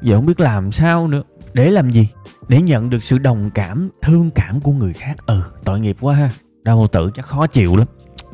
giờ 0.02 0.16
không 0.16 0.26
biết 0.26 0.40
làm 0.40 0.72
sao 0.72 1.08
nữa. 1.08 1.24
Để 1.54 1.72
làm 1.72 1.90
gì? 1.90 2.08
Để 2.48 2.62
nhận 2.62 2.90
được 2.90 3.04
sự 3.04 3.18
đồng 3.18 3.50
cảm, 3.50 3.90
thương 4.02 4.32
cảm 4.36 4.60
của 4.60 4.72
người 4.72 4.94
khác. 4.94 5.18
Ừ 5.26 5.42
tội 5.64 5.80
nghiệp 5.80 5.98
quá 6.02 6.16
ha. 6.16 6.30
Đau 6.64 6.78
bao 6.78 6.88
tử 6.88 7.12
chắc 7.14 7.26
khó 7.26 7.48
chịu 7.48 7.76
lắm. 7.76 7.88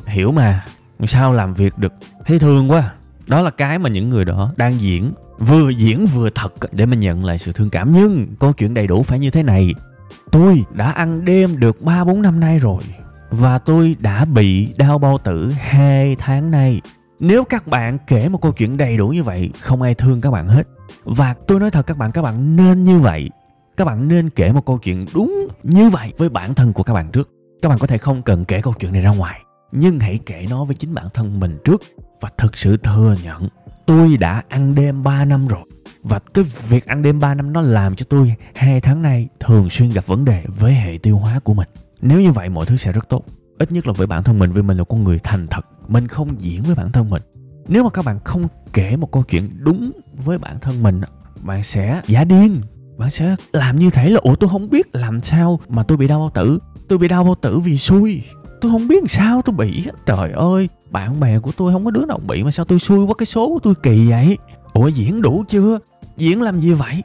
Hiểu 0.06 0.32
mà. 0.32 0.64
Sao 1.06 1.32
làm 1.32 1.54
việc 1.54 1.78
được? 1.78 1.92
Thấy 2.26 2.38
thương 2.38 2.70
quá 2.70 2.80
à. 2.80 2.92
đó 3.26 3.42
là 3.42 3.50
cái 3.50 3.78
mà 3.78 3.90
những 3.90 4.08
người 4.10 4.24
đó 4.24 4.52
đang 4.56 4.80
diễn. 4.80 5.12
Vừa 5.38 5.70
diễn 5.70 6.06
vừa 6.06 6.30
thật 6.30 6.54
để 6.72 6.86
mà 6.86 6.96
nhận 6.96 7.24
lại 7.24 7.38
sự 7.38 7.52
thương 7.52 7.70
cảm. 7.70 7.92
Nhưng 7.92 8.26
câu 8.40 8.52
chuyện 8.52 8.74
đầy 8.74 8.86
đủ 8.86 9.02
phải 9.02 9.18
như 9.18 9.30
thế 9.30 9.42
này 9.42 9.74
tôi 10.32 10.64
đã 10.72 10.90
ăn 10.90 11.24
đêm 11.24 11.60
được 11.60 11.82
ba 11.82 12.04
bốn 12.04 12.22
năm 12.22 12.40
nay 12.40 12.58
rồi, 12.58 12.82
và 13.30 13.58
tôi 13.58 13.96
đã 14.00 14.24
bị 14.24 14.74
đau 14.76 14.98
bao 14.98 15.18
tử 15.18 15.52
hai 15.58 16.16
tháng 16.18 16.50
nay. 16.50 16.80
Nếu 17.20 17.44
các 17.44 17.66
bạn 17.66 17.98
kể 18.06 18.28
một 18.28 18.42
câu 18.42 18.52
chuyện 18.52 18.76
đầy 18.76 18.96
đủ 18.96 19.08
như 19.08 19.22
vậy, 19.22 19.50
không 19.60 19.82
ai 19.82 19.94
thương 19.94 20.20
các 20.20 20.30
bạn 20.30 20.48
hết. 20.48 20.68
Và 21.04 21.34
tôi 21.46 21.60
nói 21.60 21.70
thật 21.70 21.86
các 21.86 21.98
bạn 21.98 22.12
các 22.12 22.22
bạn 22.22 22.56
nên 22.56 22.84
như 22.84 22.98
vậy. 22.98 23.30
Các 23.76 23.84
bạn 23.84 24.08
nên 24.08 24.30
kể 24.30 24.52
một 24.52 24.66
câu 24.66 24.78
chuyện 24.78 25.06
đúng 25.14 25.48
như 25.62 25.90
vậy 25.90 26.12
với 26.18 26.28
bản 26.28 26.54
thân 26.54 26.72
của 26.72 26.82
các 26.82 26.94
bạn 26.94 27.10
trước. 27.10 27.30
Các 27.62 27.68
bạn 27.68 27.78
có 27.78 27.86
thể 27.86 27.98
không 27.98 28.22
cần 28.22 28.44
kể 28.44 28.60
câu 28.60 28.74
chuyện 28.80 28.92
này 28.92 29.02
ra 29.02 29.10
ngoài, 29.10 29.40
nhưng 29.72 30.00
hãy 30.00 30.18
kể 30.26 30.46
nó 30.50 30.64
với 30.64 30.74
chính 30.74 30.94
bản 30.94 31.06
thân 31.14 31.40
mình 31.40 31.58
trước 31.64 31.82
và 32.20 32.28
thực 32.36 32.56
sự 32.56 32.76
thừa 32.76 33.16
nhận, 33.22 33.48
tôi 33.86 34.16
đã 34.16 34.42
ăn 34.48 34.74
đêm 34.74 35.02
3 35.02 35.24
năm 35.24 35.48
rồi 35.48 35.60
và 36.08 36.18
cái 36.34 36.44
việc 36.68 36.86
ăn 36.86 37.02
đêm 37.02 37.20
3 37.20 37.34
năm 37.34 37.52
nó 37.52 37.60
làm 37.60 37.96
cho 37.96 38.06
tôi 38.08 38.34
hai 38.54 38.80
tháng 38.80 39.02
nay 39.02 39.28
thường 39.40 39.68
xuyên 39.70 39.92
gặp 39.92 40.06
vấn 40.06 40.24
đề 40.24 40.44
với 40.46 40.72
hệ 40.72 40.98
tiêu 41.02 41.18
hóa 41.18 41.40
của 41.44 41.54
mình. 41.54 41.68
Nếu 42.00 42.20
như 42.20 42.32
vậy, 42.32 42.48
mọi 42.48 42.66
thứ 42.66 42.76
sẽ 42.76 42.92
rất 42.92 43.08
tốt. 43.08 43.24
Ít 43.58 43.72
nhất 43.72 43.86
là 43.86 43.92
với 43.92 44.06
bản 44.06 44.24
thân 44.24 44.38
mình, 44.38 44.52
vì 44.52 44.62
mình 44.62 44.78
là 44.78 44.84
con 44.84 45.04
người 45.04 45.18
thành 45.18 45.46
thật. 45.46 45.66
Mình 45.88 46.08
không 46.08 46.40
diễn 46.40 46.62
với 46.62 46.74
bản 46.74 46.92
thân 46.92 47.10
mình. 47.10 47.22
Nếu 47.68 47.84
mà 47.84 47.90
các 47.90 48.04
bạn 48.04 48.20
không 48.24 48.48
kể 48.72 48.96
một 48.96 49.12
câu 49.12 49.22
chuyện 49.22 49.50
đúng 49.58 49.90
với 50.24 50.38
bản 50.38 50.58
thân 50.60 50.82
mình 50.82 51.00
bạn 51.40 51.62
sẽ 51.62 52.02
giả 52.06 52.24
điên. 52.24 52.60
Bạn 52.96 53.10
sẽ 53.10 53.36
làm 53.52 53.76
như 53.76 53.90
thế 53.90 54.10
là, 54.10 54.20
ủa, 54.22 54.34
tôi 54.34 54.50
không 54.50 54.70
biết 54.70 54.86
làm 54.92 55.20
sao 55.20 55.60
mà 55.68 55.82
tôi 55.82 55.98
bị 55.98 56.08
đau 56.08 56.18
bao 56.18 56.30
tử. 56.34 56.58
Tôi 56.88 56.98
bị 56.98 57.08
đau 57.08 57.24
bao 57.24 57.34
tử 57.34 57.58
vì 57.58 57.78
xui. 57.78 58.22
Tôi 58.60 58.72
không 58.72 58.88
biết 58.88 59.04
sao 59.08 59.42
tôi 59.42 59.56
bị 59.56 59.86
trời 60.06 60.30
ơi, 60.32 60.68
bạn 60.90 61.20
bè 61.20 61.38
của 61.38 61.52
tôi 61.56 61.72
không 61.72 61.84
có 61.84 61.90
đứa 61.90 62.04
nào 62.04 62.18
bị 62.28 62.42
mà 62.42 62.50
sao 62.50 62.64
tôi 62.64 62.78
xui 62.78 63.04
quá 63.04 63.14
cái 63.18 63.26
số 63.26 63.48
của 63.48 63.58
tôi 63.62 63.74
kỳ 63.82 64.10
vậy? 64.10 64.38
Ủa, 64.72 64.88
diễn 64.88 65.22
đủ 65.22 65.44
chưa? 65.48 65.78
Diễn 66.18 66.42
làm 66.42 66.60
gì 66.60 66.72
vậy? 66.72 67.02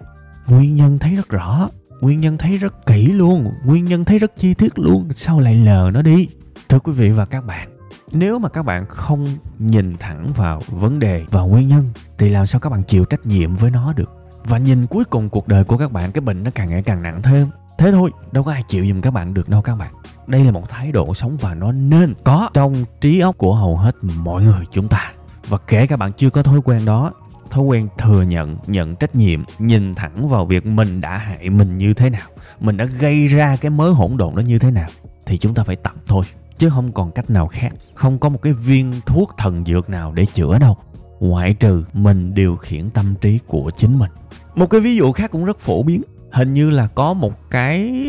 Nguyên 0.47 0.75
nhân 0.75 0.99
thấy 0.99 1.15
rất 1.15 1.29
rõ, 1.29 1.69
nguyên 2.01 2.21
nhân 2.21 2.37
thấy 2.37 2.57
rất 2.57 2.85
kỹ 2.85 3.07
luôn, 3.07 3.47
nguyên 3.65 3.85
nhân 3.85 4.05
thấy 4.05 4.19
rất 4.19 4.37
chi 4.37 4.53
tiết 4.53 4.79
luôn. 4.79 5.09
Sao 5.13 5.39
lại 5.39 5.55
lờ 5.55 5.91
nó 5.93 6.01
đi? 6.01 6.27
Thưa 6.69 6.79
quý 6.79 6.93
vị 6.93 7.11
và 7.11 7.25
các 7.25 7.45
bạn, 7.45 7.69
nếu 8.11 8.39
mà 8.39 8.49
các 8.49 8.65
bạn 8.65 8.85
không 8.89 9.27
nhìn 9.59 9.97
thẳng 9.97 10.27
vào 10.35 10.61
vấn 10.67 10.99
đề 10.99 11.25
và 11.29 11.41
nguyên 11.41 11.67
nhân, 11.67 11.89
thì 12.17 12.29
làm 12.29 12.45
sao 12.45 12.59
các 12.59 12.69
bạn 12.69 12.83
chịu 12.83 13.05
trách 13.05 13.25
nhiệm 13.25 13.55
với 13.55 13.71
nó 13.71 13.93
được? 13.93 14.11
Và 14.45 14.57
nhìn 14.57 14.87
cuối 14.87 15.03
cùng 15.05 15.29
cuộc 15.29 15.47
đời 15.47 15.63
của 15.63 15.77
các 15.77 15.91
bạn, 15.91 16.11
cái 16.11 16.21
bệnh 16.21 16.43
nó 16.43 16.51
càng 16.55 16.69
ngày 16.69 16.83
càng 16.83 17.03
nặng 17.03 17.21
thêm. 17.21 17.47
Thế 17.77 17.91
thôi, 17.91 18.11
đâu 18.31 18.43
có 18.43 18.51
ai 18.51 18.63
chịu 18.67 18.85
giùm 18.85 19.01
các 19.01 19.11
bạn 19.11 19.33
được 19.33 19.49
đâu 19.49 19.61
các 19.61 19.75
bạn. 19.75 19.93
Đây 20.27 20.43
là 20.43 20.51
một 20.51 20.69
thái 20.69 20.91
độ 20.91 21.13
sống 21.13 21.37
và 21.37 21.53
nó 21.53 21.71
nên 21.71 22.13
có 22.23 22.49
trong 22.53 22.75
trí 23.01 23.19
óc 23.19 23.37
của 23.37 23.55
hầu 23.55 23.77
hết 23.77 23.95
mọi 24.01 24.43
người 24.43 24.65
chúng 24.71 24.87
ta. 24.87 25.11
Và 25.47 25.57
kể 25.67 25.87
các 25.87 25.99
bạn 25.99 26.11
chưa 26.13 26.29
có 26.29 26.43
thói 26.43 26.61
quen 26.63 26.85
đó 26.85 27.11
thói 27.53 27.63
quen 27.63 27.87
thừa 27.97 28.21
nhận 28.21 28.57
nhận 28.67 28.95
trách 28.95 29.15
nhiệm, 29.15 29.43
nhìn 29.59 29.95
thẳng 29.95 30.29
vào 30.29 30.45
việc 30.45 30.65
mình 30.65 31.01
đã 31.01 31.17
hại 31.17 31.49
mình 31.49 31.77
như 31.77 31.93
thế 31.93 32.09
nào, 32.09 32.27
mình 32.59 32.77
đã 32.77 32.85
gây 32.85 33.27
ra 33.27 33.55
cái 33.61 33.71
mớ 33.71 33.89
hỗn 33.89 34.17
độn 34.17 34.35
đó 34.35 34.39
như 34.39 34.59
thế 34.59 34.71
nào, 34.71 34.89
thì 35.25 35.37
chúng 35.37 35.53
ta 35.53 35.63
phải 35.63 35.75
tập 35.75 35.93
thôi, 36.07 36.25
chứ 36.57 36.69
không 36.69 36.91
còn 36.91 37.11
cách 37.11 37.29
nào 37.29 37.47
khác. 37.47 37.73
Không 37.93 38.19
có 38.19 38.29
một 38.29 38.41
cái 38.41 38.53
viên 38.53 38.93
thuốc 39.05 39.31
thần 39.37 39.65
dược 39.65 39.89
nào 39.89 40.11
để 40.13 40.25
chữa 40.25 40.59
đâu, 40.59 40.77
ngoại 41.19 41.53
trừ 41.53 41.83
mình 41.93 42.33
điều 42.33 42.55
khiển 42.55 42.89
tâm 42.89 43.15
trí 43.21 43.39
của 43.47 43.71
chính 43.77 43.99
mình. 43.99 44.11
Một 44.55 44.69
cái 44.69 44.81
ví 44.81 44.95
dụ 44.95 45.11
khác 45.11 45.31
cũng 45.31 45.45
rất 45.45 45.59
phổ 45.59 45.83
biến, 45.83 46.01
hình 46.31 46.53
như 46.53 46.69
là 46.69 46.87
có 46.87 47.13
một 47.13 47.33
cái, 47.51 48.05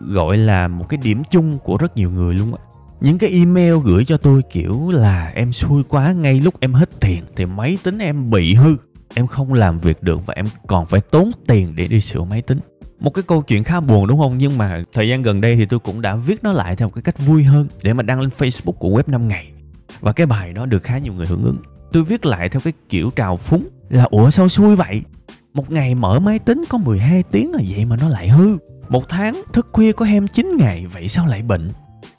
gọi 0.00 0.36
là 0.36 0.68
một 0.68 0.88
cái 0.88 0.98
điểm 1.02 1.22
chung 1.30 1.58
của 1.58 1.76
rất 1.76 1.96
nhiều 1.96 2.10
người 2.10 2.34
luôn 2.34 2.54
á 2.54 2.62
những 3.00 3.18
cái 3.18 3.30
email 3.30 3.74
gửi 3.84 4.04
cho 4.04 4.16
tôi 4.16 4.42
kiểu 4.50 4.90
là 4.90 5.32
em 5.34 5.52
xui 5.52 5.82
quá, 5.82 6.12
ngay 6.12 6.40
lúc 6.40 6.54
em 6.60 6.72
hết 6.72 7.00
tiền 7.00 7.22
thì 7.36 7.46
máy 7.46 7.78
tính 7.82 7.98
em 7.98 8.30
bị 8.30 8.54
hư. 8.54 8.76
Em 9.14 9.26
không 9.26 9.52
làm 9.52 9.78
việc 9.78 10.02
được 10.02 10.26
và 10.26 10.34
em 10.34 10.46
còn 10.66 10.86
phải 10.86 11.00
tốn 11.00 11.30
tiền 11.46 11.76
để 11.76 11.88
đi 11.88 12.00
sửa 12.00 12.24
máy 12.24 12.42
tính. 12.42 12.58
Một 13.00 13.10
cái 13.10 13.22
câu 13.22 13.42
chuyện 13.42 13.64
khá 13.64 13.80
buồn 13.80 14.06
đúng 14.06 14.18
không? 14.18 14.38
Nhưng 14.38 14.58
mà 14.58 14.82
thời 14.92 15.08
gian 15.08 15.22
gần 15.22 15.40
đây 15.40 15.56
thì 15.56 15.66
tôi 15.66 15.80
cũng 15.80 16.02
đã 16.02 16.14
viết 16.14 16.42
nó 16.42 16.52
lại 16.52 16.76
theo 16.76 16.88
cái 16.88 17.02
cách 17.02 17.18
vui 17.18 17.44
hơn 17.44 17.66
để 17.82 17.92
mà 17.92 18.02
đăng 18.02 18.20
lên 18.20 18.30
facebook 18.38 18.72
của 18.72 18.88
web 18.88 19.02
5 19.06 19.28
ngày. 19.28 19.50
Và 20.00 20.12
cái 20.12 20.26
bài 20.26 20.52
đó 20.52 20.66
được 20.66 20.82
khá 20.82 20.98
nhiều 20.98 21.12
người 21.12 21.26
hưởng 21.26 21.44
ứng. 21.44 21.58
Tôi 21.92 22.02
viết 22.02 22.26
lại 22.26 22.48
theo 22.48 22.60
cái 22.64 22.72
kiểu 22.88 23.10
trào 23.10 23.36
phúng 23.36 23.68
là, 23.88 24.04
ủa, 24.04 24.30
sao 24.30 24.48
xui 24.48 24.76
vậy? 24.76 25.02
Một 25.54 25.70
ngày 25.70 25.94
mở 25.94 26.20
máy 26.20 26.38
tính 26.38 26.64
có 26.68 26.78
12 26.78 27.22
tiếng 27.22 27.52
là 27.52 27.62
vậy 27.68 27.84
mà 27.84 27.96
nó 27.96 28.08
lại 28.08 28.28
hư. 28.28 28.56
Một 28.88 29.08
tháng 29.08 29.42
thức 29.52 29.68
khuya 29.72 29.92
có 29.92 30.04
29 30.04 30.56
ngày, 30.58 30.86
vậy 30.86 31.08
sao 31.08 31.26
lại 31.26 31.42
bệnh? 31.42 31.70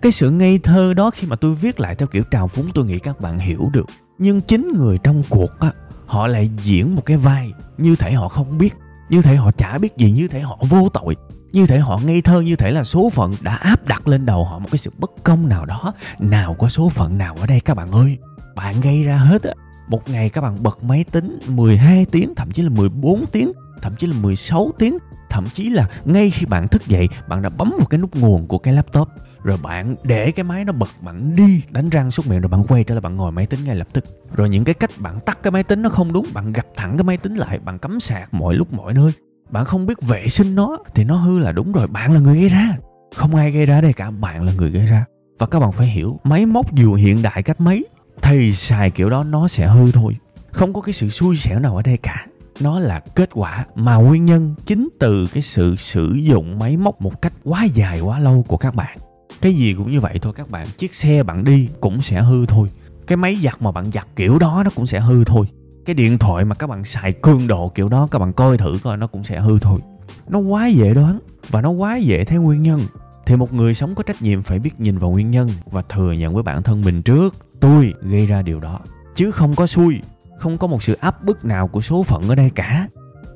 Cái 0.02 0.12
sự 0.12 0.32
ngây 0.32 0.60
thơ 0.60 0.94
đó 0.94 1.12
khi 1.12 1.28
mà 1.28 1.36
tôi 1.36 1.56
viết 1.56 1.80
lại 1.80 1.96
theo 1.96 2.08
kiểu 2.08 2.24
trào 2.24 2.48
phúng, 2.48 2.70
tôi 2.74 2.86
nghĩ 2.86 3.00
các 3.00 3.22
bạn 3.22 3.40
hiểu 3.40 3.70
được. 3.74 3.86
Nhưng 4.18 4.42
chính 4.42 4.74
người 4.74 4.98
trong 4.98 5.24
cuộc 5.30 5.60
á, 5.60 5.72
họ 6.06 6.28
lại 6.28 6.50
diễn 6.64 6.96
một 6.96 7.06
cái 7.06 7.18
vai 7.18 7.52
như 7.78 7.96
thể 7.96 8.12
họ 8.14 8.28
không 8.28 8.58
biết, 8.58 8.76
như 9.10 9.22
thể 9.22 9.36
họ 9.36 9.52
chả 9.52 9.78
biết 9.78 9.98
gì, 9.98 10.12
như 10.12 10.28
thể 10.28 10.40
họ 10.40 10.58
vô 10.70 10.90
tội, 10.90 11.16
như 11.52 11.68
thể 11.68 11.80
họ 11.80 12.00
ngây 12.06 12.22
thơ, 12.22 12.42
như 12.42 12.56
thể 12.56 12.72
là 12.72 12.84
số 12.84 13.10
phận 13.10 13.34
đã 13.42 13.56
áp 13.56 13.88
đặt 13.88 14.08
lên 14.08 14.26
đầu 14.26 14.46
họ 14.46 14.60
một 14.60 14.68
cái 14.72 14.78
sự 14.78 14.92
bất 14.98 15.12
công 15.24 15.50
nào 15.50 15.66
đó. 15.66 15.94
Nào 16.20 16.54
có 16.54 16.70
số 16.70 16.90
phận 16.90 17.18
nào 17.18 17.36
ở 17.40 17.48
đây 17.48 17.60
các 17.60 17.74
bạn 17.74 17.92
ơi? 17.92 18.18
Bạn 18.56 18.82
gây 18.82 19.04
ra 19.04 19.18
hết 19.18 19.44
á. 19.44 19.54
Một 19.88 20.10
ngày 20.10 20.30
các 20.30 20.42
bạn 20.42 20.64
bật 20.64 20.84
máy 20.84 21.04
tính 21.04 21.40
12 21.48 22.06
tiếng, 22.06 22.36
thậm 22.36 22.52
chí 22.52 22.62
là 22.62 22.70
14 22.70 23.26
tiếng, 23.32 23.52
thậm 23.82 23.96
chí 23.96 24.08
là 24.08 24.16
16 24.22 24.72
tiếng, 24.80 24.98
thậm 25.30 25.46
chí 25.54 25.70
là 25.70 25.90
ngay 26.06 26.30
khi 26.30 26.46
bạn 26.46 26.68
thức 26.68 26.88
dậy, 26.88 27.10
bạn 27.28 27.42
đã 27.42 27.50
bấm 27.50 27.74
vào 27.78 27.86
cái 27.86 27.98
nút 27.98 28.16
nguồn 28.16 28.48
của 28.48 28.58
cái 28.58 28.74
laptop 28.74 29.08
rồi 29.46 29.58
bạn 29.64 29.96
để 30.04 30.32
cái 30.32 30.44
máy 30.44 30.66
nó 30.66 30.74
bật 30.74 30.90
bạn 31.02 31.36
đi, 31.36 31.62
đánh 31.70 31.90
răng 31.90 32.12
súc 32.12 32.28
miệng 32.28 32.42
rồi 32.42 32.50
bạn 32.50 32.64
quay 32.68 32.84
trở 32.84 32.96
lại 32.96 33.02
bạn 33.02 33.16
ngồi 33.16 33.32
máy 33.32 33.46
tính 33.46 33.60
ngay 33.66 33.76
lập 33.76 33.88
tức. 33.94 34.06
Rồi 34.36 34.50
những 34.50 34.64
cái 34.64 34.74
cách 34.74 34.92
bạn 34.98 35.20
tắt 35.20 35.40
cái 35.44 35.52
máy 35.52 35.64
tính 35.64 35.82
nó 35.82 35.90
không 35.90 36.14
đúng, 36.14 36.26
bạn 36.34 36.54
gập 36.54 36.66
thẳng 36.76 36.98
cái 36.98 37.04
máy 37.04 37.18
tính 37.18 37.36
lại, 37.36 37.60
bạn 37.60 37.80
cắm 37.80 38.00
sạc 38.00 38.34
mọi 38.34 38.56
lúc 38.56 38.74
mọi 38.74 38.94
nơi. 38.94 39.12
Bạn 39.50 39.66
không 39.66 39.86
biết 39.86 40.02
vệ 40.02 40.28
sinh 40.28 40.56
nó 40.56 40.78
thì 40.96 41.04
nó 41.04 41.16
hư 41.16 41.40
là 41.40 41.52
đúng 41.52 41.72
rồi, 41.72 41.88
bạn 41.88 42.14
là 42.14 42.20
người 42.20 42.40
gây 42.40 42.50
ra. 42.50 42.78
Không 43.16 43.36
ai 43.36 43.52
gây 43.52 43.66
ra 43.66 43.82
đây 43.82 43.94
cả, 43.94 44.12
bạn 44.12 44.44
là 44.44 44.54
người 44.54 44.72
gây 44.72 44.86
ra. 44.86 45.06
Và 45.40 45.46
các 45.46 45.60
bạn 45.60 45.72
phải 45.72 45.88
hiểu, 45.88 46.20
máy 46.24 46.46
móc 46.46 46.76
dù 46.76 46.94
hiện 46.94 47.22
đại 47.22 47.44
cách 47.44 47.62
mấy 47.62 47.86
thì 48.22 48.54
xài 48.54 48.92
kiểu 48.92 49.10
đó 49.10 49.24
nó 49.24 49.48
sẽ 49.48 49.68
hư 49.68 49.92
thôi. 49.92 50.18
Không 50.52 50.74
có 50.74 50.82
cái 50.82 50.94
sự 50.94 51.10
xui 51.10 51.38
xẻo 51.38 51.60
nào 51.60 51.76
ở 51.76 51.82
đây 51.82 51.98
cả. 51.98 52.26
Nó 52.60 52.80
là 52.80 53.00
kết 53.00 53.30
quả 53.34 53.66
mà 53.76 53.96
nguyên 53.96 54.26
nhân 54.26 54.56
chính 54.66 54.90
từ 55.00 55.28
cái 55.34 55.44
sự 55.44 55.76
sử 55.76 56.14
dụng 56.14 56.60
máy 56.60 56.78
móc 56.78 57.02
một 57.02 57.22
cách 57.22 57.34
quá 57.44 57.64
dài, 57.64 58.00
quá 58.00 58.20
lâu 58.20 58.46
của 58.48 58.58
các 58.58 58.76
bạn 58.76 58.98
cái 59.46 59.56
gì 59.56 59.74
cũng 59.74 59.92
như 59.92 60.00
vậy 60.00 60.20
thôi, 60.22 60.34
các 60.36 60.50
bạn. 60.50 60.68
Chiếc 60.78 60.94
xe 60.94 61.24
bạn 61.24 61.44
đi 61.44 61.70
cũng 61.82 62.02
sẽ 62.02 62.22
hư 62.22 62.46
thôi. 62.46 62.70
Cái 63.08 63.18
máy 63.18 63.38
giặt 63.44 63.62
mà 63.62 63.72
bạn 63.72 63.92
giặt 63.92 64.08
kiểu 64.16 64.40
đó, 64.40 64.62
nó 64.66 64.72
cũng 64.76 64.88
sẽ 64.88 65.00
hư 65.00 65.24
thôi. 65.24 65.46
Cái 65.86 65.94
điện 65.94 66.18
thoại 66.18 66.46
mà 66.46 66.56
các 66.56 66.68
bạn 66.68 66.84
xài 66.84 67.14
cường 67.14 67.48
độ 67.48 67.72
kiểu 67.76 67.90
đó, 67.90 68.08
các 68.12 68.20
bạn 68.20 68.34
coi 68.34 68.58
thử 68.58 68.80
coi, 68.84 68.98
nó 68.98 69.08
cũng 69.08 69.24
sẽ 69.24 69.40
hư 69.40 69.60
thôi. 69.60 69.80
Nó 70.28 70.40
quá 70.40 70.68
dễ 70.68 70.94
đoán 70.94 71.20
và 71.50 71.62
nó 71.62 71.70
quá 71.70 71.98
dễ 71.98 72.26
thấy 72.26 72.38
nguyên 72.38 72.64
nhân. 72.64 72.82
Thì 73.26 73.36
một 73.36 73.54
người 73.54 73.74
sống 73.74 73.96
có 73.96 74.04
trách 74.04 74.22
nhiệm 74.22 74.44
phải 74.44 74.60
biết 74.60 74.80
nhìn 74.80 74.98
vào 74.98 75.12
nguyên 75.12 75.32
nhân 75.32 75.50
và 75.66 75.82
thừa 75.82 76.12
nhận 76.12 76.34
với 76.34 76.44
bản 76.44 76.64
thân 76.64 76.82
mình 76.82 77.02
trước. 77.04 77.36
Tôi 77.60 77.94
gây 78.02 78.26
ra 78.26 78.42
điều 78.42 78.60
đó. 78.60 78.80
Chứ 79.16 79.32
không 79.32 79.56
có 79.56 79.68
xui, 79.68 80.02
không 80.38 80.58
có 80.58 80.68
một 80.68 80.84
sự 80.84 80.94
áp 80.94 81.24
bức 81.24 81.46
nào 81.46 81.68
của 81.68 81.82
số 81.82 82.04
phận 82.04 82.30
ở 82.30 82.36
đây 82.36 82.50
cả. 82.56 82.88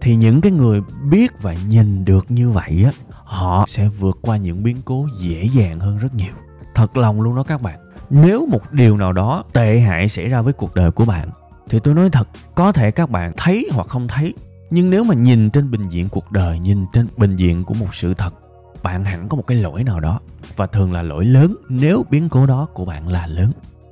Thì 0.02 0.16
những 0.16 0.42
cái 0.42 0.52
người 0.52 0.82
biết 1.10 1.32
và 1.42 1.56
nhìn 1.68 2.06
được 2.06 2.32
như 2.32 2.50
vậy 2.50 2.84
á 2.86 2.92
họ 3.30 3.66
sẽ 3.68 3.88
vượt 3.88 4.18
qua 4.22 4.38
những 4.38 4.64
biến 4.64 4.78
cố 4.86 5.08
dễ 5.20 5.50
dàng 5.54 5.80
hơn 5.80 5.98
rất 5.98 6.16
nhiều. 6.16 6.34
Thật 6.76 6.98
lòng 6.98 7.22
luôn 7.22 7.36
đó 7.36 7.44
các 7.44 7.62
bạn. 7.62 7.80
Nếu 8.10 8.46
một 8.46 8.72
điều 8.72 8.98
nào 8.98 9.14
đó 9.14 9.44
tệ 9.54 9.80
hại 9.80 10.10
xảy 10.10 10.28
ra 10.28 10.42
với 10.42 10.54
cuộc 10.54 10.76
đời 10.76 10.92
của 10.92 11.06
bạn, 11.06 11.30
thì 11.70 11.80
tôi 11.80 11.94
nói 11.94 12.10
thật, 12.10 12.30
có 12.56 12.72
thể 12.72 12.92
các 12.92 13.10
bạn 13.10 13.34
thấy 13.38 13.70
hoặc 13.72 13.88
không 13.88 14.08
thấy, 14.08 14.34
nhưng 14.70 14.90
nếu 14.90 15.04
mà 15.04 15.16
nhìn 15.16 15.50
trên 15.50 15.72
bình 15.72 15.88
diện 15.90 16.10
cuộc 16.10 16.32
đời, 16.32 16.60
nhìn 16.60 16.86
trên 16.94 17.08
bình 17.18 17.36
diện 17.36 17.64
của 17.64 17.74
một 17.74 17.96
sự 17.96 18.14
thật, 18.14 18.34
bạn 18.84 19.06
hẳn 19.06 19.30
có 19.30 19.38
một 19.38 19.48
cái 19.48 19.58
lỗi 19.58 19.84
nào 19.84 20.00
đó, 20.00 20.20
và 20.56 20.68
thường 20.68 20.92
là 20.92 21.02
lỗi 21.02 21.26
lớn 21.26 21.56
nếu 21.70 22.06
biến 22.10 22.30
cố 22.30 22.46
đó 22.46 22.68
của 22.74 22.86
bạn 22.86 23.08
là 23.08 23.28
lớn. 23.28 23.52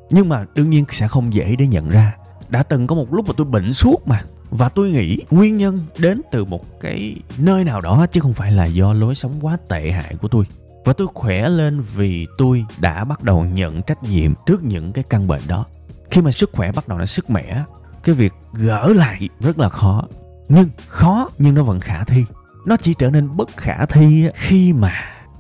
Nhưng 0.10 0.30
mà 0.30 0.46
đương 0.56 0.70
nhiên 0.70 0.86
sẽ 0.92 1.08
không 1.08 1.34
dễ 1.34 1.56
để 1.56 1.68
nhận 1.68 1.90
ra. 1.90 2.16
Đã 2.50 2.64
từng 2.64 2.88
có 2.88 2.96
một 2.96 3.14
lúc 3.14 3.28
mà 3.28 3.34
tôi 3.38 3.48
bệnh 3.48 3.74
suốt 3.74 4.08
mà 4.08 4.22
và 4.50 4.70
tôi 4.70 4.90
nghĩ 4.90 5.18
nguyên 5.32 5.58
nhân 5.58 5.86
đến 5.98 6.22
từ 6.32 6.46
một 6.46 6.80
cái 6.80 7.16
nơi 7.38 7.64
nào 7.64 7.82
đó 7.82 8.06
chứ 8.12 8.20
không 8.20 8.34
phải 8.34 8.52
là 8.52 8.66
do 8.66 8.94
lối 8.94 9.16
sống 9.16 9.34
quá 9.42 9.58
tệ 9.70 9.92
hại 9.92 10.16
của 10.16 10.28
tôi. 10.28 10.46
Và 10.86 10.94
tôi 10.94 11.08
khỏe 11.14 11.50
lên 11.50 11.82
vì 11.96 12.28
tôi 12.38 12.66
đã 12.80 13.04
bắt 13.04 13.24
đầu 13.24 13.46
nhận 13.46 13.82
trách 13.82 14.04
nhiệm 14.04 14.34
trước 14.46 14.64
những 14.64 14.94
cái 14.94 15.04
căn 15.10 15.28
bệnh 15.28 15.42
đó. 15.48 15.66
Khi 16.12 16.22
mà 16.22 16.32
sức 16.32 16.50
khỏe 16.54 16.72
bắt 16.72 16.88
đầu 16.88 16.98
nó 16.98 17.06
sức 17.06 17.30
mẻ, 17.30 17.64
cái 18.04 18.16
việc 18.16 18.34
gỡ 18.54 18.94
lại 18.96 19.30
rất 19.40 19.60
là 19.60 19.70
khó. 19.70 20.08
Nhưng 20.50 20.70
khó 20.88 21.30
nhưng 21.38 21.56
nó 21.56 21.64
vẫn 21.64 21.80
khả 21.80 22.04
thi. 22.04 22.24
Nó 22.66 22.78
chỉ 22.78 22.94
trở 22.94 23.10
nên 23.10 23.38
bất 23.38 23.58
khả 23.58 23.86
thi 23.86 24.28
khi 24.36 24.74
mà 24.74 24.94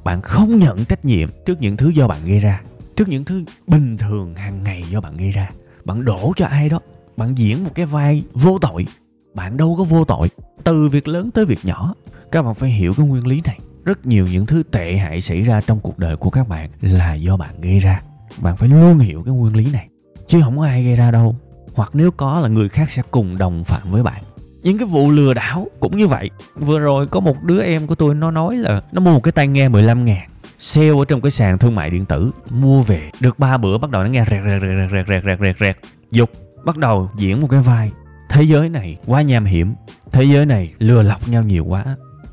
bạn 0.03 0.21
không 0.21 0.57
nhận 0.57 0.85
trách 0.85 1.05
nhiệm 1.05 1.29
trước 1.45 1.61
những 1.61 1.77
thứ 1.77 1.89
do 1.89 2.07
bạn 2.07 2.25
gây 2.25 2.39
ra, 2.39 2.61
trước 2.95 3.07
những 3.07 3.25
thứ 3.25 3.43
bình 3.67 3.97
thường 3.97 4.35
hàng 4.35 4.63
ngày 4.63 4.83
do 4.89 5.01
bạn 5.01 5.17
gây 5.17 5.31
ra. 5.31 5.49
Bạn 5.85 6.05
đổ 6.05 6.33
cho 6.35 6.45
ai 6.45 6.69
đó 6.69 6.79
bạn 7.17 7.37
diễn 7.37 7.63
một 7.63 7.71
cái 7.75 7.85
vai 7.85 8.23
vô 8.33 8.57
tội 8.61 8.85
bạn 9.33 9.57
đâu 9.57 9.75
có 9.77 9.83
vô 9.83 10.05
tội 10.05 10.29
từ 10.63 10.87
việc 10.87 11.07
lớn 11.07 11.31
tới 11.31 11.45
việc 11.45 11.59
nhỏ 11.63 11.93
các 12.31 12.41
bạn 12.41 12.55
phải 12.55 12.69
hiểu 12.69 12.93
cái 12.97 13.05
nguyên 13.05 13.27
lý 13.27 13.41
này 13.45 13.59
rất 13.85 14.05
nhiều 14.05 14.27
những 14.31 14.45
thứ 14.45 14.63
tệ 14.71 14.97
hại 14.97 15.21
xảy 15.21 15.41
ra 15.41 15.61
trong 15.61 15.79
cuộc 15.79 15.99
đời 15.99 16.17
của 16.17 16.29
các 16.29 16.47
bạn 16.47 16.69
là 16.81 17.13
do 17.13 17.37
bạn 17.37 17.61
gây 17.61 17.79
ra 17.79 18.01
bạn 18.41 18.57
phải 18.57 18.69
luôn 18.69 18.99
hiểu 18.99 19.23
cái 19.25 19.33
nguyên 19.33 19.55
lý 19.55 19.71
này 19.71 19.87
chứ 20.27 20.41
không 20.43 20.57
có 20.57 20.65
ai 20.65 20.83
gây 20.83 20.95
ra 20.95 21.11
đâu 21.11 21.35
hoặc 21.75 21.89
nếu 21.93 22.11
có 22.11 22.39
là 22.39 22.47
người 22.47 22.69
khác 22.69 22.91
sẽ 22.91 23.01
cùng 23.11 23.37
đồng 23.37 23.63
phạm 23.63 23.91
với 23.91 24.03
bạn 24.03 24.23
những 24.61 24.77
cái 24.77 24.87
vụ 24.87 25.11
lừa 25.11 25.33
đảo 25.33 25.67
cũng 25.79 25.97
như 25.97 26.07
vậy 26.07 26.29
vừa 26.55 26.79
rồi 26.79 27.07
có 27.07 27.19
một 27.19 27.43
đứa 27.43 27.61
em 27.61 27.87
của 27.87 27.95
tôi 27.95 28.15
nó 28.15 28.31
nói 28.31 28.57
là 28.57 28.81
nó 28.91 29.01
mua 29.01 29.13
một 29.13 29.23
cái 29.23 29.31
tai 29.31 29.47
nghe 29.47 29.69
15 29.69 30.05
ngàn 30.05 30.29
sale 30.59 30.89
ở 30.89 31.05
trong 31.07 31.21
cái 31.21 31.31
sàn 31.31 31.57
thương 31.57 31.75
mại 31.75 31.89
điện 31.89 32.05
tử 32.05 32.31
mua 32.49 32.81
về 32.81 33.11
được 33.19 33.39
ba 33.39 33.57
bữa 33.57 33.77
bắt 33.77 33.91
đầu 33.91 34.03
nó 34.03 34.09
nghe 34.09 34.25
rẹt 34.29 34.41
rẹt 34.45 34.61
rẹt 34.61 34.91
rẹt 34.91 35.07
rẹt 35.07 35.23
rẹt 35.23 35.39
rẹt 35.39 35.55
rẹt 35.59 35.77
dục 36.11 36.29
bắt 36.67 36.77
đầu 36.77 37.09
diễn 37.17 37.41
một 37.41 37.47
cái 37.49 37.59
vai. 37.59 37.91
Thế 38.29 38.43
giới 38.43 38.69
này 38.69 38.97
quá 39.05 39.21
nham 39.21 39.45
hiểm. 39.45 39.75
Thế 40.11 40.23
giới 40.23 40.45
này 40.45 40.73
lừa 40.79 41.01
lọc 41.01 41.29
nhau 41.29 41.43
nhiều 41.43 41.65
quá. 41.65 41.85